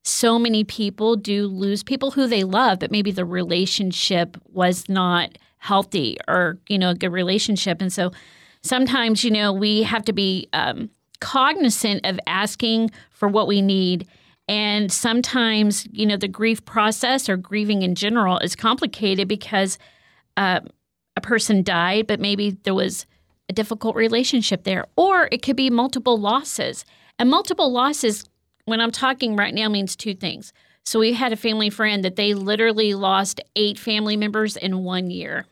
so 0.05 0.39
many 0.39 0.65
people 0.65 1.17
do 1.17 1.47
lose 1.47 1.83
people 1.83 2.11
who 2.11 2.27
they 2.27 2.45
love, 2.45 2.79
but 2.79 2.91
maybe 2.91 3.11
the 3.11 3.25
relationship 3.25 4.37
was 4.53 4.89
not 4.89 5.39
healthy 5.59 6.19
or, 6.29 6.59
you 6.69 6.79
know, 6.79 6.91
a 6.91 6.95
good 6.95 7.13
relationship. 7.13 7.81
And 7.81 7.91
so 7.91 8.13
sometimes, 8.63 9.25
you 9.25 9.31
know, 9.31 9.51
we 9.51 9.83
have 9.83 10.05
to 10.05 10.13
be 10.13 10.47
um, 10.53 10.91
cognizant 11.21 12.05
of 12.05 12.21
asking 12.27 12.91
for 13.11 13.29
what 13.29 13.49
we 13.49 13.63
need. 13.63 14.07
And 14.47 14.93
sometimes, 14.93 15.89
you 15.91 16.05
know, 16.05 16.19
the 16.19 16.29
grief 16.29 16.63
process 16.67 17.31
or 17.31 17.39
grieving 17.39 17.81
in 17.81 17.95
general 17.95 18.39
is 18.41 18.55
complicated 18.55 19.27
because 19.27 19.79
uh, 20.37 20.61
a 21.17 21.21
person 21.23 21.63
died, 21.63 22.07
but 22.07 22.21
maybe 22.21 22.51
there 22.65 22.75
was 22.75 23.07
a 23.49 23.55
difficult 23.55 23.97
relationship 23.97 24.65
there, 24.65 24.85
or 24.97 25.29
it 25.33 25.41
could 25.41 25.57
be 25.57 25.71
multiple 25.71 26.19
losses. 26.19 26.85
And 27.19 27.31
multiple 27.31 27.73
losses 27.73 28.25
when 28.65 28.81
I'm 28.81 28.91
talking 28.91 29.37
right 29.37 29.55
now 29.55 29.69
means 29.69 29.97
two 29.97 30.15
things. 30.15 30.53
So 30.85 30.99
we 30.99 31.15
had 31.15 31.33
a 31.33 31.37
family 31.37 31.71
friend 31.71 32.05
that 32.05 32.17
they 32.17 32.35
literally 32.35 32.95
lost 32.95 33.41
eight 33.57 33.79
family 33.79 34.17
members 34.17 34.57
in 34.57 34.85
one 34.85 35.11
year. 35.11 35.47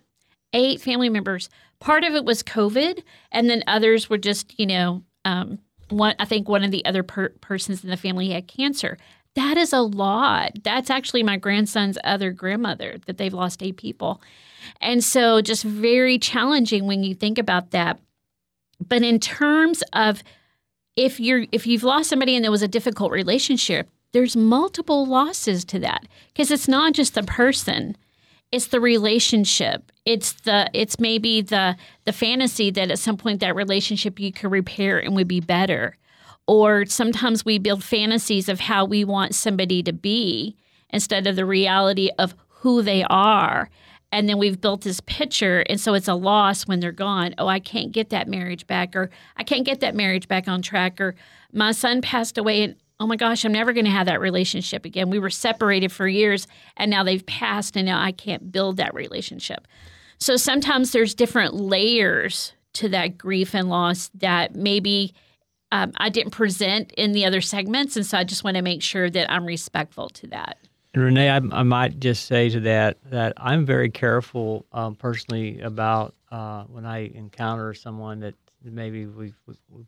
Eight 0.53 0.81
family 0.81 1.09
members. 1.09 1.48
Part 1.81 2.05
of 2.05 2.14
it 2.14 2.25
was 2.25 2.42
COVID, 2.42 3.03
and 3.33 3.48
then 3.48 3.64
others 3.66 4.11
were 4.11 4.18
just, 4.18 4.59
you 4.59 4.66
know, 4.66 5.03
um, 5.25 5.59
one. 5.88 6.14
I 6.18 6.27
think 6.27 6.48
one 6.48 6.62
of 6.62 6.70
the 6.70 6.85
other 6.85 7.03
per- 7.03 7.31
persons 7.40 7.83
in 7.83 7.90
the 7.90 7.96
family 7.96 8.31
had 8.31 8.46
cancer. 8.46 8.98
That 9.35 9.57
is 9.57 9.72
a 9.72 9.81
lot. 9.81 10.53
That's 10.62 10.90
actually 10.90 11.22
my 11.22 11.38
grandson's 11.38 11.96
other 12.05 12.33
grandmother 12.33 12.98
that 13.07 13.16
they've 13.16 13.33
lost 13.33 13.62
eight 13.62 13.79
people, 13.79 14.20
and 14.81 15.03
so 15.03 15.40
just 15.40 15.64
very 15.64 16.18
challenging 16.18 16.87
when 16.87 17.03
you 17.03 17.14
think 17.14 17.38
about 17.38 17.70
that. 17.70 17.98
But 18.87 19.03
in 19.03 19.18
terms 19.18 19.83
of 19.94 20.22
if 20.96 21.18
you're 21.20 21.46
if 21.52 21.66
you've 21.66 21.85
lost 21.85 22.11
somebody 22.11 22.35
and 22.37 22.44
there 22.44 22.50
was 22.50 22.62
a 22.62 22.68
difficult 22.68 23.12
relationship, 23.12 23.88
there's 24.12 24.37
multiple 24.37 25.07
losses 25.07 25.64
to 25.66 25.78
that. 25.81 26.07
Because 26.33 26.50
it's 26.50 26.68
not 26.68 26.92
just 26.92 27.14
the 27.14 27.22
person 27.22 27.96
it's 28.52 28.66
the 28.66 28.81
relationship. 28.81 29.90
It's 30.05 30.33
the 30.33 30.70
it's 30.74 31.00
maybe 31.00 31.40
the 31.40 31.76
the 32.05 32.12
fantasy 32.12 32.70
that 32.70 32.90
at 32.90 32.98
some 32.98 33.16
point 33.16 33.40
that 33.40 33.57
relationship 33.57 34.20
you 34.20 34.31
could 34.31 34.52
repair 34.52 34.98
and 34.98 35.16
would 35.16 35.26
be 35.26 35.40
better. 35.40 35.96
Or 36.46 36.85
sometimes 36.87 37.44
we 37.44 37.59
build 37.59 37.83
fantasies 37.83 38.48
of 38.48 38.61
how 38.61 38.85
we 38.85 39.05
want 39.05 39.35
somebody 39.35 39.83
to 39.85 39.92
be 39.92 40.55
instead 40.90 41.26
of 41.26 41.37
the 41.37 41.46
reality 41.46 42.11
of 42.18 42.35
who 42.48 42.83
they 42.83 43.05
are 43.05 43.70
and 44.12 44.29
then 44.29 44.38
we've 44.38 44.61
built 44.61 44.83
this 44.83 45.01
picture 45.01 45.61
and 45.68 45.81
so 45.81 45.94
it's 45.94 46.07
a 46.07 46.14
loss 46.14 46.66
when 46.68 46.79
they're 46.79 46.92
gone. 46.92 47.35
Oh 47.38 47.48
i 47.48 47.59
can't 47.59 47.90
get 47.90 48.11
that 48.11 48.29
marriage 48.29 48.66
back 48.66 48.94
or 48.94 49.11
i 49.37 49.42
can't 49.42 49.64
get 49.64 49.81
that 49.81 49.94
marriage 49.94 50.29
back 50.29 50.46
on 50.46 50.62
track 50.62 51.01
or 51.01 51.14
my 51.53 51.72
son 51.72 52.03
passed 52.03 52.38
away 52.38 52.62
and 52.62 52.77
oh 53.01 53.07
my 53.07 53.16
gosh 53.16 53.44
i'm 53.44 53.53
never 53.53 53.72
going 53.72 53.87
to 53.87 53.90
have 53.90 54.07
that 54.07 54.20
relationship 54.20 54.85
again. 54.85 55.11
We 55.11 55.18
were 55.18 55.31
separated 55.31 55.90
for 55.90 56.07
years 56.07 56.46
and 56.77 56.90
now 56.90 57.03
they've 57.03 57.25
passed 57.27 57.77
and 57.77 57.87
now 57.87 58.01
i 58.01 58.12
can't 58.12 58.53
build 58.53 58.77
that 58.77 58.94
relationship. 58.94 59.66
So 60.18 60.37
sometimes 60.37 60.92
there's 60.92 61.14
different 61.14 61.55
layers 61.55 62.53
to 62.75 62.88
that 62.90 63.18
grief 63.18 63.55
and 63.55 63.68
loss 63.68 64.11
that 64.14 64.55
maybe 64.55 65.14
um, 65.72 65.92
i 65.96 66.09
didn't 66.09 66.33
present 66.33 66.92
in 66.92 67.12
the 67.12 67.25
other 67.25 67.40
segments 67.40 67.96
and 67.96 68.07
so 68.07 68.18
i 68.18 68.25
just 68.25 68.44
want 68.44 68.57
to 68.57 68.62
make 68.62 68.83
sure 68.83 69.11
that 69.11 69.31
i'm 69.31 69.46
respectful 69.46 70.09
to 70.11 70.27
that 70.29 70.59
Renee, 71.00 71.31
I, 71.31 71.37
I, 71.37 71.62
might 71.62 72.00
just 72.00 72.26
say 72.26 72.50
to 72.50 72.61
that 72.61 72.98
that 73.11 73.33
I'm 73.38 73.64
very 73.64 73.90
careful 73.90 74.66
um, 74.72 74.94
personally 74.94 75.61
about 75.61 76.14
uh, 76.31 76.64
when 76.64 76.85
I 76.85 77.11
encounter 77.14 77.72
someone 77.72 78.20
that 78.20 78.35
maybe 78.62 79.07
we, 79.07 79.33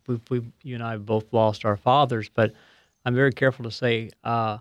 we, 0.06 0.20
we, 0.30 0.42
you 0.62 0.74
and 0.74 0.82
I 0.82 0.96
both 0.96 1.32
lost 1.32 1.64
our 1.64 1.76
fathers, 1.76 2.30
but 2.34 2.52
I'm 3.04 3.14
very 3.14 3.32
careful 3.32 3.64
to 3.64 3.70
say 3.70 4.10
uh, 4.24 4.58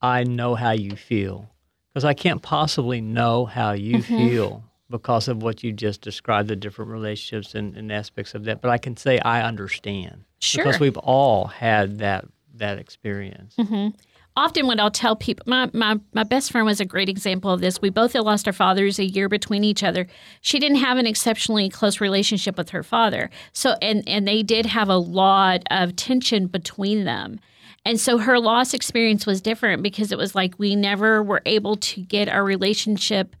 I 0.00 0.24
know 0.24 0.56
how 0.56 0.72
you 0.72 0.96
feel 0.96 1.48
because 1.88 2.04
I 2.04 2.14
can't 2.14 2.42
possibly 2.42 3.00
know 3.00 3.46
how 3.46 3.72
you 3.72 3.98
mm-hmm. 3.98 4.16
feel 4.16 4.64
because 4.90 5.28
of 5.28 5.42
what 5.42 5.62
you 5.62 5.72
just 5.72 6.00
described 6.00 6.48
the 6.48 6.56
different 6.56 6.90
relationships 6.90 7.54
and, 7.54 7.76
and 7.76 7.92
aspects 7.92 8.34
of 8.34 8.44
that. 8.44 8.60
But 8.60 8.70
I 8.70 8.78
can 8.78 8.96
say 8.96 9.20
I 9.20 9.42
understand 9.42 10.24
sure. 10.40 10.64
because 10.64 10.80
we've 10.80 10.98
all 10.98 11.46
had 11.46 11.98
that 11.98 12.24
that 12.54 12.78
experience. 12.78 13.54
Mm-hmm 13.56 13.96
often 14.36 14.66
what 14.66 14.80
I'll 14.80 14.90
tell 14.90 15.16
people, 15.16 15.44
my, 15.46 15.68
my, 15.72 15.98
my 16.12 16.24
best 16.24 16.52
friend 16.52 16.66
was 16.66 16.80
a 16.80 16.84
great 16.84 17.08
example 17.08 17.50
of 17.50 17.60
this. 17.60 17.80
We 17.80 17.90
both 17.90 18.12
had 18.14 18.22
lost 18.22 18.46
our 18.46 18.52
fathers 18.52 18.98
a 18.98 19.04
year 19.04 19.28
between 19.28 19.64
each 19.64 19.82
other. 19.82 20.06
She 20.40 20.58
didn't 20.58 20.78
have 20.78 20.98
an 20.98 21.06
exceptionally 21.06 21.68
close 21.68 22.00
relationship 22.00 22.56
with 22.56 22.70
her 22.70 22.82
father. 22.82 23.30
So, 23.52 23.76
and, 23.82 24.06
and 24.08 24.26
they 24.26 24.42
did 24.42 24.66
have 24.66 24.88
a 24.88 24.96
lot 24.96 25.62
of 25.70 25.96
tension 25.96 26.46
between 26.46 27.04
them. 27.04 27.40
And 27.84 27.98
so 28.00 28.18
her 28.18 28.38
loss 28.38 28.74
experience 28.74 29.26
was 29.26 29.40
different 29.40 29.82
because 29.82 30.12
it 30.12 30.18
was 30.18 30.34
like 30.34 30.54
we 30.58 30.76
never 30.76 31.22
were 31.22 31.42
able 31.46 31.76
to 31.76 32.00
get 32.00 32.28
our 32.28 32.44
relationship 32.44 33.34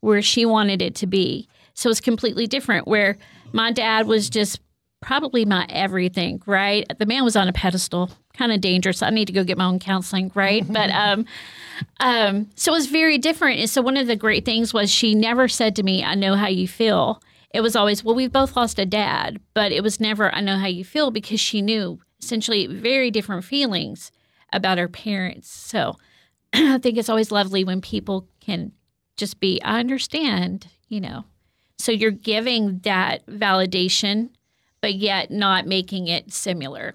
where 0.00 0.20
she 0.20 0.44
wanted 0.44 0.82
it 0.82 0.94
to 0.96 1.06
be. 1.06 1.48
So 1.74 1.90
it's 1.90 2.00
completely 2.00 2.46
different 2.46 2.86
where 2.86 3.16
my 3.52 3.72
dad 3.72 4.06
was 4.06 4.28
just 4.28 4.60
probably 5.00 5.44
my 5.44 5.66
everything, 5.68 6.42
right? 6.46 6.86
The 6.98 7.06
man 7.06 7.24
was 7.24 7.36
on 7.36 7.48
a 7.48 7.52
pedestal, 7.52 8.10
kind 8.36 8.52
of 8.52 8.60
dangerous. 8.60 9.02
I 9.02 9.10
need 9.10 9.26
to 9.26 9.32
go 9.32 9.44
get 9.44 9.58
my 9.58 9.66
own 9.66 9.78
counseling, 9.78 10.30
right? 10.34 10.64
but 10.72 10.90
um, 10.90 11.26
um, 12.00 12.50
so 12.54 12.72
it 12.72 12.76
was 12.76 12.86
very 12.86 13.18
different. 13.18 13.60
And 13.60 13.70
so 13.70 13.82
one 13.82 13.96
of 13.96 14.06
the 14.06 14.16
great 14.16 14.44
things 14.44 14.74
was 14.74 14.90
she 14.90 15.14
never 15.14 15.48
said 15.48 15.76
to 15.76 15.82
me, 15.82 16.04
"I 16.04 16.14
know 16.14 16.34
how 16.34 16.48
you 16.48 16.68
feel." 16.68 17.22
It 17.52 17.60
was 17.60 17.76
always, 17.76 18.02
"Well, 18.02 18.14
we've 18.14 18.32
both 18.32 18.56
lost 18.56 18.78
a 18.78 18.86
dad," 18.86 19.40
but 19.54 19.72
it 19.72 19.82
was 19.82 20.00
never, 20.00 20.34
"I 20.34 20.40
know 20.40 20.58
how 20.58 20.66
you 20.66 20.84
feel," 20.84 21.10
because 21.10 21.40
she 21.40 21.62
knew 21.62 22.00
essentially 22.22 22.66
very 22.66 23.10
different 23.10 23.44
feelings 23.44 24.10
about 24.52 24.78
her 24.78 24.88
parents. 24.88 25.48
So 25.48 25.96
I 26.52 26.78
think 26.78 26.98
it's 26.98 27.08
always 27.08 27.32
lovely 27.32 27.64
when 27.64 27.80
people 27.80 28.28
can 28.40 28.72
just 29.16 29.40
be, 29.40 29.60
"I 29.62 29.80
understand," 29.80 30.68
you 30.88 31.00
know. 31.00 31.24
So 31.78 31.92
you're 31.92 32.12
giving 32.12 32.78
that 32.80 33.26
validation 33.26 34.30
but 34.84 34.96
yet 34.96 35.30
not 35.30 35.66
making 35.66 36.08
it 36.08 36.30
similar. 36.30 36.94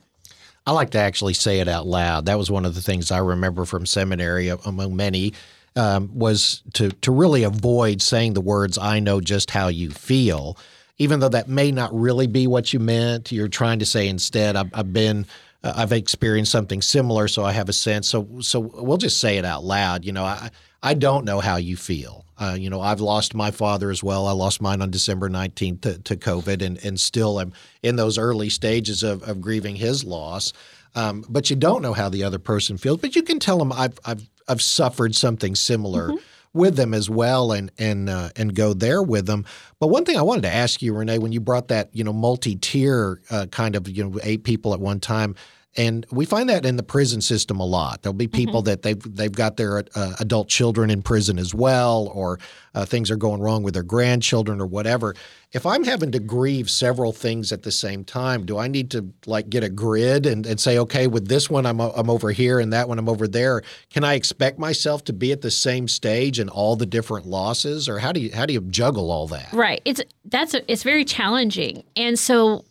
I 0.70 0.72
like 0.72 0.92
to 0.92 1.00
actually 1.00 1.34
say 1.34 1.62
it 1.62 1.68
out 1.68 1.88
loud. 1.88 2.28
That 2.28 2.38
was 2.38 2.52
one 2.52 2.64
of 2.64 2.76
the 2.76 2.82
things 2.84 3.10
I 3.10 3.18
remember 3.18 3.66
from 3.66 3.88
seminary, 3.88 4.50
among 4.50 4.96
many, 4.96 5.34
um, 5.76 6.12
was 6.14 6.62
to 6.74 6.90
to 6.90 7.12
really 7.12 7.42
avoid 7.42 8.04
saying 8.04 8.36
the 8.36 8.42
words 8.42 8.78
"I 8.78 9.00
know 9.00 9.20
just 9.20 9.50
how 9.50 9.70
you 9.70 9.90
feel," 9.90 10.60
even 11.00 11.22
though 11.22 11.30
that 11.30 11.50
may 11.50 11.72
not 11.72 11.92
really 11.92 12.28
be 12.28 12.46
what 12.46 12.72
you 12.72 12.80
meant. 12.80 13.32
You're 13.32 13.48
trying 13.48 13.80
to 13.80 13.86
say 13.88 14.08
instead, 14.08 14.56
"I've, 14.56 14.70
I've 14.76 14.94
been." 14.94 15.26
Uh, 15.64 15.74
I've 15.76 15.92
experienced 15.92 16.52
something 16.52 16.84
similar, 16.84 17.28
so 17.28 17.44
I 17.44 17.52
have 17.52 17.68
a 17.68 17.74
sense. 17.74 18.08
So, 18.08 18.28
so 18.40 18.60
we'll 18.60 18.98
just 18.98 19.20
say 19.20 19.40
it 19.40 19.44
out 19.44 19.64
loud. 19.64 20.06
You 20.06 20.12
know, 20.12 20.24
I 20.24 20.52
I 20.84 20.94
don't 20.94 21.26
know 21.26 21.40
how 21.40 21.56
you 21.56 21.78
feel. 21.78 22.26
Uh, 22.40 22.56
you 22.58 22.70
know, 22.70 22.80
I've 22.80 23.02
lost 23.02 23.36
my 23.36 23.52
father 23.52 23.92
as 23.92 24.02
well. 24.02 24.26
I 24.26 24.32
lost 24.32 24.62
mine 24.62 24.82
on 24.82 24.90
December 24.90 25.30
19th 25.30 25.82
to, 25.82 26.00
to 26.00 26.16
COVID 26.16 26.66
and, 26.66 26.84
and 26.84 27.00
still 27.00 27.40
am 27.40 27.52
in 27.84 27.98
those 27.98 28.18
early 28.18 28.50
stages 28.50 29.04
of, 29.04 29.22
of 29.24 29.42
grieving 29.42 29.76
his 29.76 30.06
loss. 30.06 30.54
Um, 30.96 31.26
but 31.28 31.50
you 31.50 31.56
don't 31.56 31.82
know 31.82 31.94
how 31.94 32.10
the 32.10 32.24
other 32.24 32.40
person 32.40 32.78
feels. 32.78 33.00
But 33.00 33.16
you 33.16 33.24
can 33.24 33.40
tell 33.40 33.58
them 33.58 33.74
I've, 33.74 34.00
I've, 34.06 34.30
I've 34.48 34.62
suffered 34.62 35.16
something 35.16 35.56
similar. 35.56 36.10
Mm-hmm. 36.10 36.24
With 36.52 36.78
them 36.78 36.96
as 36.96 37.12
well, 37.12 37.52
and 37.52 37.72
and 37.78 38.10
uh, 38.10 38.30
and 38.36 38.56
go 38.56 38.74
there 38.74 39.04
with 39.04 39.28
them. 39.28 39.46
But 39.80 39.90
one 39.90 40.04
thing 40.04 40.18
I 40.18 40.24
wanted 40.24 40.42
to 40.42 40.52
ask 40.52 40.82
you, 40.82 40.96
Renee, 40.96 41.20
when 41.20 41.32
you 41.32 41.40
brought 41.40 41.68
that 41.68 41.92
you 41.94 42.04
know 42.04 42.12
multi-tier 42.12 43.22
uh, 43.30 43.46
kind 43.52 43.76
of 43.76 43.88
you 43.88 44.10
know 44.10 44.20
eight 44.24 44.44
people 44.44 44.74
at 44.74 44.80
one 44.80 45.00
time, 45.00 45.36
And 45.78 46.06
we 46.12 46.26
find 46.26 46.50
that 46.50 46.66
in 46.66 46.78
the 46.78 46.84
prison 46.84 47.22
system 47.22 47.60
a 47.60 47.66
lot. 47.66 48.02
There'll 48.02 48.14
be 48.14 48.28
people 48.28 48.62
mm-hmm. 48.62 48.70
that 48.70 48.82
they've 48.82 49.16
they've 49.16 49.32
got 49.32 49.56
their 49.56 49.84
uh, 49.94 50.16
adult 50.20 50.50
children 50.50 50.90
in 50.90 51.04
prison 51.04 51.38
as 51.38 51.54
well, 51.54 52.12
or 52.14 52.40
uh, 52.74 52.86
things 52.86 53.12
are 53.12 53.16
going 53.16 53.40
wrong 53.40 53.62
with 53.62 53.76
their 53.76 53.84
grandchildren 53.84 54.60
or 54.60 54.66
whatever. 54.66 55.14
If 55.52 55.68
I'm 55.68 55.84
having 55.84 56.12
to 56.14 56.20
grieve 56.20 56.72
several 56.72 57.12
things 57.12 57.52
at 57.52 57.62
the 57.62 57.72
same 57.72 58.04
time, 58.04 58.46
do 58.46 58.58
I 58.58 58.68
need 58.68 58.90
to 58.92 59.14
like 59.28 59.50
get 59.50 59.64
a 59.64 59.70
grid 59.70 60.26
and, 60.26 60.46
and 60.46 60.60
say, 60.60 60.80
okay, 60.80 61.06
with 61.06 61.28
this 61.28 61.52
one 61.52 61.68
I'm 61.68 61.80
I'm 61.80 62.10
over 62.10 62.32
here 62.32 62.60
and 62.60 62.74
that 62.74 62.90
one 62.90 62.98
I'm 62.98 63.10
over 63.10 63.28
there? 63.28 63.62
Can 63.92 64.04
I 64.04 64.16
expect 64.16 64.58
myself 64.58 65.04
to 65.06 65.14
be 65.14 65.32
at 65.32 65.42
the 65.42 65.52
same 65.52 65.88
stage 65.88 66.40
in 66.40 66.50
all 66.50 66.78
the 66.78 66.88
different 66.88 67.28
losses, 67.28 67.88
or 67.88 68.00
how 68.00 68.12
do 68.12 68.20
you 68.20 68.32
how 68.34 68.48
do 68.48 68.54
you 68.54 68.62
juggle 68.62 69.12
all 69.12 69.28
that? 69.28 69.54
Right. 69.54 69.82
It's 69.86 70.02
that's 70.26 70.56
a, 70.56 70.72
it's 70.72 70.82
very 70.82 71.06
challenging, 71.06 71.84
and 71.96 72.18
so 72.18 72.66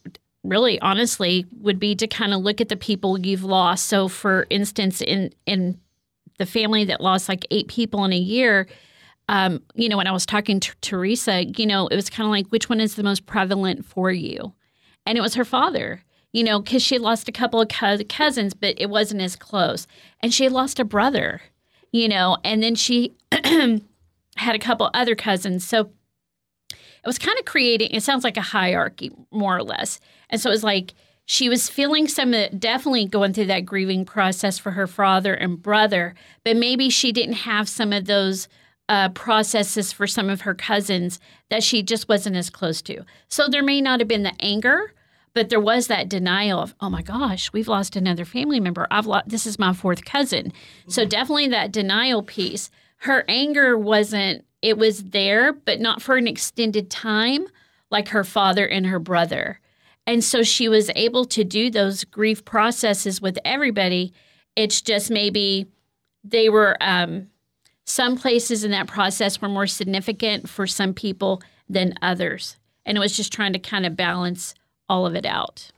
really 0.45 0.81
honestly 0.81 1.47
would 1.61 1.79
be 1.79 1.95
to 1.97 2.07
kind 2.07 2.33
of 2.33 2.41
look 2.41 2.61
at 2.61 2.69
the 2.69 2.77
people 2.77 3.19
you've 3.19 3.45
lost. 3.45 3.87
So 3.87 4.09
for 4.09 4.47
instance, 4.51 5.01
in 5.01 5.33
in 5.47 5.79
the 6.39 6.47
family 6.47 6.85
that 6.85 7.01
lost 7.01 7.29
like 7.29 7.47
eight 7.51 7.69
people 7.69 8.05
in 8.05 8.13
a 8.13 8.19
year, 8.19 8.69
um, 9.29 9.63
you 9.75 9.89
know, 9.89 9.97
when 9.97 10.07
I 10.07 10.13
was 10.13 10.25
talking 10.25 10.61
to 10.61 10.75
Teresa, 10.81 11.45
you 11.45 11.67
know, 11.67 11.89
it 11.89 11.97
was 11.97 12.09
kind 12.09 12.27
of 12.27 12.31
like 12.31 12.47
which 12.49 12.69
one 12.69 12.81
is 12.81 12.95
the 12.95 13.03
most 13.03 13.27
prevalent 13.27 13.85
for 13.85 14.11
you, 14.11 14.55
and 15.05 15.19
it 15.19 15.21
was 15.21 15.35
her 15.35 15.45
father. 15.45 16.03
You 16.31 16.45
know, 16.45 16.61
because 16.61 16.83
she 16.83 16.99
lost 16.99 17.27
a 17.29 17.33
couple 17.33 17.59
of 17.59 17.69
cousins, 17.69 18.53
but 18.53 18.75
it 18.77 18.91
wasn't 18.91 19.23
as 19.23 19.35
close, 19.35 19.87
and 20.21 20.33
she 20.33 20.45
had 20.45 20.53
lost 20.53 20.79
a 20.79 20.85
brother. 20.85 21.41
You 21.91 22.09
know, 22.09 22.37
and 22.45 22.63
then 22.63 22.75
she 22.75 23.17
had 23.33 24.55
a 24.55 24.59
couple 24.59 24.91
other 24.93 25.15
cousins. 25.15 25.67
So 25.67 25.91
it 27.09 27.17
was 27.17 27.19
kind 27.19 27.39
of 27.39 27.47
creating, 27.47 27.89
it 27.91 28.03
sounds 28.03 28.23
like 28.23 28.37
a 28.37 28.43
hierarchy, 28.43 29.11
more 29.31 29.57
or 29.57 29.63
less. 29.63 29.99
And 30.29 30.39
so 30.39 30.51
it 30.51 30.53
was 30.53 30.63
like 30.63 30.93
she 31.25 31.49
was 31.49 31.71
feeling 31.71 32.07
some, 32.07 32.33
definitely 32.59 33.07
going 33.07 33.33
through 33.33 33.47
that 33.47 33.65
grieving 33.65 34.05
process 34.05 34.59
for 34.59 34.73
her 34.73 34.87
father 34.87 35.33
and 35.33 35.63
brother, 35.63 36.15
but 36.45 36.57
maybe 36.57 36.91
she 36.91 37.11
didn't 37.11 37.35
have 37.35 37.67
some 37.67 37.95
of 37.95 38.05
those 38.05 38.47
uh, 38.91 39.09
processes 39.11 39.91
for 39.91 40.07
some 40.07 40.29
of 40.29 40.43
her 40.43 40.55
cousins 40.55 41.19
that 41.49 41.63
she 41.63 41.83
just 41.83 42.11
wasn't 42.11 42.37
as 42.37 42.51
close 42.51 42.83
to. 42.83 43.03
So 43.29 43.49
there 43.49 43.63
may 43.63 43.81
not 43.81 44.01
have 44.01 44.09
been 44.09 44.23
the 44.23 44.39
anger, 44.41 44.93
but 45.33 45.49
there 45.49 45.61
was 45.61 45.87
that 45.87 46.11
denial 46.11 46.61
of, 46.61 46.75
oh 46.81 46.91
my 46.91 47.01
gosh, 47.01 47.53
we've 47.55 47.69
lost 47.69 47.97
another 47.97 48.27
family 48.27 48.61
member. 48.61 48.87
I've 48.91 49.07
lost, 49.07 49.31
this 49.31 49.47
is 49.47 49.59
my 49.59 49.73
fourth 49.73 50.05
cousin. 50.05 50.53
So 50.89 51.07
definitely 51.07 51.49
that 51.49 51.73
denial 51.73 52.23
piece. 52.23 52.71
Her 52.99 53.25
anger 53.29 53.77
wasn't 53.79 54.45
it 54.61 54.77
was 54.77 55.05
there, 55.05 55.53
but 55.53 55.81
not 55.81 56.03
for 56.03 56.17
an 56.17 56.27
extended 56.27 56.91
time, 56.91 57.47
like 57.91 58.09
her 58.09 58.25
father 58.25 58.67
and 58.67 58.87
her 58.87 58.99
brother. 58.99 59.61
And 60.07 60.25
so 60.25 60.43
she 60.43 60.69
was 60.69 60.91
able 60.97 61.25
to 61.27 61.45
do 61.45 61.71
those 61.71 62.05
grief 62.05 62.45
processes 62.45 63.21
with 63.21 63.39
everybody. 63.45 64.13
It's 64.57 64.81
just 64.81 65.11
maybe 65.11 65.67
they 66.25 66.49
were, 66.49 66.77
um, 66.81 67.29
some 67.85 68.17
places 68.19 68.65
in 68.65 68.71
that 68.73 68.87
process 68.87 69.41
were 69.41 69.49
more 69.49 69.67
significant 69.67 70.49
for 70.49 70.67
some 70.67 70.93
people 70.93 71.43
than 71.69 71.95
others. 72.03 72.57
And 72.85 72.97
it 72.97 73.01
was 73.01 73.17
just 73.17 73.33
trying 73.33 73.53
to 73.53 73.59
kind 73.59 73.87
of 73.87 73.97
balance 73.97 74.55
all 74.89 75.07
of 75.07 75.15
it 75.15 75.25
out. 75.25 75.71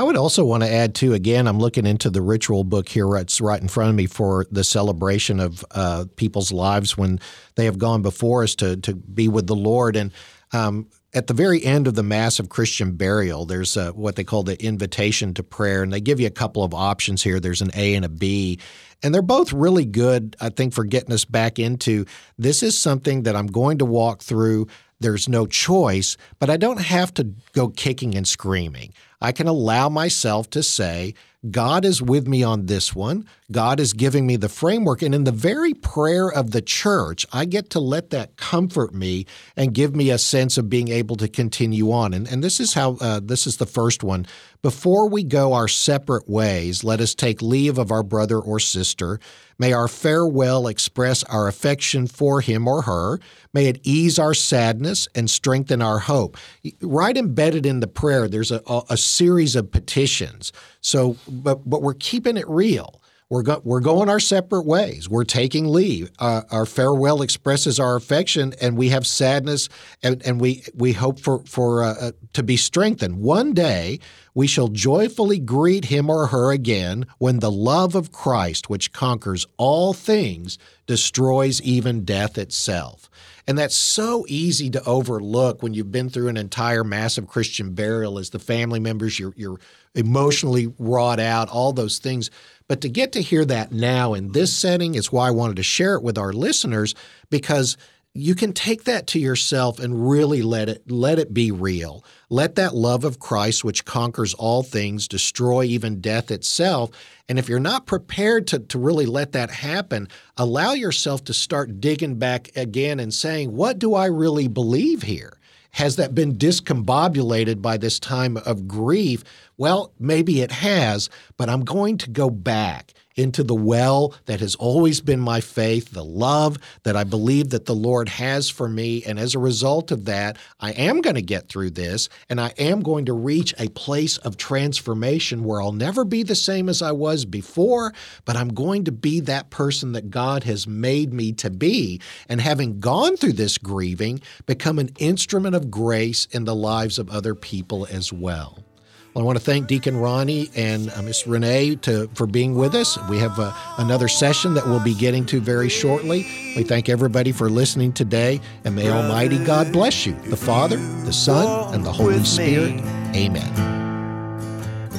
I 0.00 0.02
would 0.02 0.16
also 0.16 0.46
want 0.46 0.62
to 0.62 0.72
add 0.72 0.94
too. 0.94 1.12
Again, 1.12 1.46
I'm 1.46 1.58
looking 1.58 1.84
into 1.84 2.08
the 2.08 2.22
ritual 2.22 2.64
book 2.64 2.88
here. 2.88 3.16
It's 3.16 3.38
right 3.38 3.60
in 3.60 3.68
front 3.68 3.90
of 3.90 3.96
me 3.96 4.06
for 4.06 4.46
the 4.50 4.64
celebration 4.64 5.38
of 5.40 5.62
uh, 5.72 6.06
people's 6.16 6.50
lives 6.50 6.96
when 6.96 7.20
they 7.56 7.66
have 7.66 7.76
gone 7.76 8.00
before 8.00 8.42
us 8.42 8.54
to 8.54 8.78
to 8.78 8.94
be 8.94 9.28
with 9.28 9.46
the 9.46 9.54
Lord. 9.54 9.96
And 9.96 10.10
um, 10.54 10.88
at 11.12 11.26
the 11.26 11.34
very 11.34 11.62
end 11.62 11.86
of 11.86 11.96
the 11.96 12.02
Mass 12.02 12.38
of 12.38 12.48
Christian 12.48 12.92
burial, 12.92 13.44
there's 13.44 13.76
a, 13.76 13.90
what 13.90 14.16
they 14.16 14.24
call 14.24 14.42
the 14.42 14.58
invitation 14.64 15.34
to 15.34 15.42
prayer, 15.42 15.82
and 15.82 15.92
they 15.92 16.00
give 16.00 16.18
you 16.18 16.28
a 16.28 16.30
couple 16.30 16.64
of 16.64 16.72
options 16.72 17.22
here. 17.22 17.38
There's 17.38 17.60
an 17.60 17.70
A 17.74 17.94
and 17.94 18.06
a 18.06 18.08
B, 18.08 18.58
and 19.02 19.14
they're 19.14 19.20
both 19.20 19.52
really 19.52 19.84
good. 19.84 20.34
I 20.40 20.48
think 20.48 20.72
for 20.72 20.84
getting 20.84 21.12
us 21.12 21.26
back 21.26 21.58
into 21.58 22.06
this 22.38 22.62
is 22.62 22.78
something 22.78 23.24
that 23.24 23.36
I'm 23.36 23.48
going 23.48 23.76
to 23.76 23.84
walk 23.84 24.22
through. 24.22 24.66
There's 24.98 25.28
no 25.28 25.44
choice, 25.44 26.16
but 26.38 26.48
I 26.48 26.56
don't 26.56 26.80
have 26.80 27.12
to 27.14 27.24
go 27.52 27.68
kicking 27.68 28.14
and 28.14 28.26
screaming. 28.26 28.94
I 29.20 29.32
can 29.32 29.46
allow 29.46 29.88
myself 29.88 30.48
to 30.50 30.62
say, 30.62 31.14
God 31.48 31.86
is 31.86 32.02
with 32.02 32.28
me 32.28 32.42
on 32.42 32.66
this 32.66 32.94
one. 32.94 33.26
God 33.50 33.80
is 33.80 33.94
giving 33.94 34.26
me 34.26 34.36
the 34.36 34.48
framework. 34.50 35.00
And 35.00 35.14
in 35.14 35.24
the 35.24 35.32
very 35.32 35.72
prayer 35.72 36.30
of 36.30 36.50
the 36.50 36.60
church, 36.60 37.24
I 37.32 37.46
get 37.46 37.70
to 37.70 37.80
let 37.80 38.10
that 38.10 38.36
comfort 38.36 38.94
me 38.94 39.24
and 39.56 39.72
give 39.72 39.96
me 39.96 40.10
a 40.10 40.18
sense 40.18 40.58
of 40.58 40.68
being 40.68 40.88
able 40.88 41.16
to 41.16 41.28
continue 41.28 41.92
on. 41.92 42.12
And, 42.12 42.28
and 42.28 42.44
this 42.44 42.60
is 42.60 42.74
how, 42.74 42.98
uh, 43.00 43.20
this 43.22 43.46
is 43.46 43.56
the 43.56 43.64
first 43.64 44.04
one. 44.04 44.26
Before 44.62 45.08
we 45.08 45.24
go 45.24 45.54
our 45.54 45.68
separate 45.68 46.28
ways, 46.28 46.84
let 46.84 47.00
us 47.00 47.14
take 47.14 47.40
leave 47.40 47.78
of 47.78 47.90
our 47.90 48.02
brother 48.02 48.38
or 48.38 48.60
sister. 48.60 49.18
May 49.58 49.72
our 49.72 49.88
farewell 49.88 50.66
express 50.66 51.22
our 51.24 51.48
affection 51.48 52.06
for 52.06 52.42
him 52.42 52.68
or 52.68 52.82
her. 52.82 53.20
May 53.54 53.68
it 53.68 53.80
ease 53.84 54.18
our 54.18 54.34
sadness 54.34 55.08
and 55.14 55.30
strengthen 55.30 55.80
our 55.80 56.00
hope. 56.00 56.36
Right 56.82 57.16
embedded 57.16 57.64
in 57.64 57.80
the 57.80 57.86
prayer, 57.86 58.28
there's 58.28 58.50
a, 58.50 58.60
a, 58.90 58.98
series 58.98 59.56
of 59.56 59.70
petitions. 59.70 60.52
So, 60.82 61.16
but, 61.26 61.68
but 61.68 61.80
we're 61.80 61.94
keeping 61.94 62.36
it 62.36 62.46
real. 62.46 63.00
We're, 63.30 63.42
go- 63.42 63.62
we're 63.62 63.80
going 63.80 64.08
our 64.08 64.18
separate 64.18 64.66
ways. 64.66 65.08
We're 65.08 65.22
taking 65.22 65.68
leave. 65.68 66.10
Uh, 66.18 66.42
our 66.50 66.66
farewell 66.66 67.22
expresses 67.22 67.78
our 67.78 67.94
affection, 67.94 68.54
and 68.60 68.76
we 68.76 68.88
have 68.88 69.06
sadness, 69.06 69.68
and, 70.02 70.20
and 70.26 70.40
we, 70.40 70.64
we 70.74 70.92
hope 70.92 71.20
for, 71.20 71.44
for 71.46 71.84
uh, 71.84 71.94
uh, 72.00 72.12
to 72.32 72.42
be 72.42 72.56
strengthened. 72.56 73.20
One 73.20 73.52
day, 73.52 74.00
we 74.34 74.48
shall 74.48 74.66
joyfully 74.66 75.38
greet 75.38 75.84
him 75.84 76.10
or 76.10 76.26
her 76.26 76.50
again 76.50 77.06
when 77.18 77.38
the 77.38 77.52
love 77.52 77.94
of 77.94 78.10
Christ, 78.10 78.68
which 78.68 78.92
conquers 78.92 79.46
all 79.58 79.92
things, 79.92 80.58
destroys 80.88 81.62
even 81.62 82.04
death 82.04 82.36
itself. 82.36 83.08
And 83.46 83.56
that's 83.56 83.76
so 83.76 84.24
easy 84.28 84.70
to 84.70 84.84
overlook 84.84 85.62
when 85.62 85.72
you've 85.72 85.92
been 85.92 86.10
through 86.10 86.28
an 86.28 86.36
entire 86.36 86.84
Mass 86.84 87.16
of 87.16 87.28
Christian 87.28 87.74
burial 87.74 88.18
as 88.18 88.30
the 88.30 88.38
family 88.40 88.80
members, 88.80 89.18
you're, 89.18 89.34
you're 89.36 89.58
emotionally 89.94 90.72
wrought 90.78 91.20
out, 91.20 91.48
all 91.48 91.72
those 91.72 91.98
things. 91.98 92.30
But 92.70 92.82
to 92.82 92.88
get 92.88 93.10
to 93.14 93.20
hear 93.20 93.44
that 93.46 93.72
now 93.72 94.14
in 94.14 94.30
this 94.30 94.52
setting 94.56 94.94
is 94.94 95.10
why 95.10 95.26
I 95.26 95.32
wanted 95.32 95.56
to 95.56 95.62
share 95.64 95.96
it 95.96 96.04
with 96.04 96.16
our 96.16 96.32
listeners 96.32 96.94
because 97.28 97.76
you 98.14 98.36
can 98.36 98.52
take 98.52 98.84
that 98.84 99.08
to 99.08 99.18
yourself 99.18 99.80
and 99.80 100.08
really 100.08 100.40
let 100.40 100.68
it 100.68 100.88
let 100.88 101.18
it 101.18 101.34
be 101.34 101.50
real. 101.50 102.04
Let 102.28 102.54
that 102.54 102.72
love 102.72 103.02
of 103.02 103.18
Christ 103.18 103.64
which 103.64 103.84
conquers 103.84 104.34
all 104.34 104.62
things 104.62 105.08
destroy 105.08 105.64
even 105.64 106.00
death 106.00 106.30
itself. 106.30 106.92
And 107.28 107.40
if 107.40 107.48
you're 107.48 107.58
not 107.58 107.86
prepared 107.86 108.46
to, 108.46 108.60
to 108.60 108.78
really 108.78 109.06
let 109.06 109.32
that 109.32 109.50
happen, 109.50 110.06
allow 110.36 110.72
yourself 110.72 111.24
to 111.24 111.34
start 111.34 111.80
digging 111.80 112.20
back 112.20 112.50
again 112.54 113.00
and 113.00 113.12
saying, 113.12 113.50
what 113.50 113.80
do 113.80 113.96
I 113.96 114.06
really 114.06 114.46
believe 114.46 115.02
here? 115.02 115.39
Has 115.72 115.96
that 115.96 116.14
been 116.14 116.36
discombobulated 116.36 117.62
by 117.62 117.76
this 117.76 117.98
time 117.98 118.36
of 118.38 118.66
grief? 118.66 119.22
Well, 119.56 119.92
maybe 119.98 120.40
it 120.40 120.50
has, 120.50 121.08
but 121.36 121.48
I'm 121.48 121.64
going 121.64 121.98
to 121.98 122.10
go 122.10 122.30
back 122.30 122.92
into 123.20 123.44
the 123.44 123.54
well 123.54 124.14
that 124.26 124.40
has 124.40 124.54
always 124.56 125.00
been 125.00 125.20
my 125.20 125.40
faith, 125.40 125.90
the 125.90 126.04
love 126.04 126.58
that 126.82 126.96
I 126.96 127.04
believe 127.04 127.50
that 127.50 127.66
the 127.66 127.74
Lord 127.74 128.08
has 128.08 128.48
for 128.48 128.68
me. 128.68 129.04
And 129.04 129.18
as 129.18 129.34
a 129.34 129.38
result 129.38 129.90
of 129.90 130.06
that, 130.06 130.38
I 130.58 130.72
am 130.72 131.00
going 131.00 131.16
to 131.16 131.22
get 131.22 131.48
through 131.48 131.70
this 131.70 132.08
and 132.28 132.40
I 132.40 132.52
am 132.58 132.80
going 132.80 133.04
to 133.06 133.12
reach 133.12 133.54
a 133.58 133.68
place 133.68 134.16
of 134.18 134.36
transformation 134.36 135.44
where 135.44 135.60
I'll 135.60 135.72
never 135.72 136.04
be 136.04 136.22
the 136.22 136.34
same 136.34 136.68
as 136.68 136.82
I 136.82 136.92
was 136.92 137.24
before, 137.24 137.92
but 138.24 138.36
I'm 138.36 138.48
going 138.48 138.84
to 138.84 138.92
be 138.92 139.20
that 139.20 139.50
person 139.50 139.92
that 139.92 140.10
God 140.10 140.44
has 140.44 140.66
made 140.66 141.12
me 141.12 141.32
to 141.34 141.50
be. 141.50 142.00
And 142.28 142.40
having 142.40 142.80
gone 142.80 143.16
through 143.16 143.34
this 143.34 143.58
grieving, 143.58 144.20
become 144.46 144.78
an 144.78 144.90
instrument 144.98 145.54
of 145.54 145.70
grace 145.70 146.26
in 146.30 146.44
the 146.44 146.54
lives 146.54 146.98
of 146.98 147.10
other 147.10 147.34
people 147.34 147.86
as 147.90 148.12
well. 148.12 148.64
Well, 149.14 149.24
I 149.24 149.26
want 149.26 149.38
to 149.38 149.44
thank 149.44 149.66
Deacon 149.66 149.96
Ronnie 149.96 150.50
and 150.54 150.88
uh, 150.90 151.02
Miss 151.02 151.26
Renee 151.26 151.74
to, 151.76 152.08
for 152.14 152.26
being 152.28 152.54
with 152.54 152.76
us. 152.76 152.96
We 153.08 153.18
have 153.18 153.40
uh, 153.40 153.52
another 153.78 154.06
session 154.06 154.54
that 154.54 154.64
we'll 154.64 154.84
be 154.84 154.94
getting 154.94 155.26
to 155.26 155.40
very 155.40 155.68
shortly. 155.68 156.22
We 156.56 156.62
thank 156.62 156.88
everybody 156.88 157.32
for 157.32 157.50
listening 157.50 157.92
today, 157.92 158.40
and 158.64 158.76
may 158.76 158.88
Almighty 158.88 159.44
God 159.44 159.72
bless 159.72 160.06
you, 160.06 160.14
the 160.26 160.36
Father, 160.36 160.76
the 160.76 161.12
Son, 161.12 161.74
and 161.74 161.84
the 161.84 161.90
Holy 161.90 162.22
Spirit. 162.22 162.80
Amen. 163.16 163.52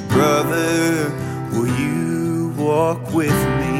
Brother, 0.09 1.09
will 1.53 1.67
you 1.79 2.53
walk 2.57 3.13
with 3.13 3.29
me? 3.29 3.70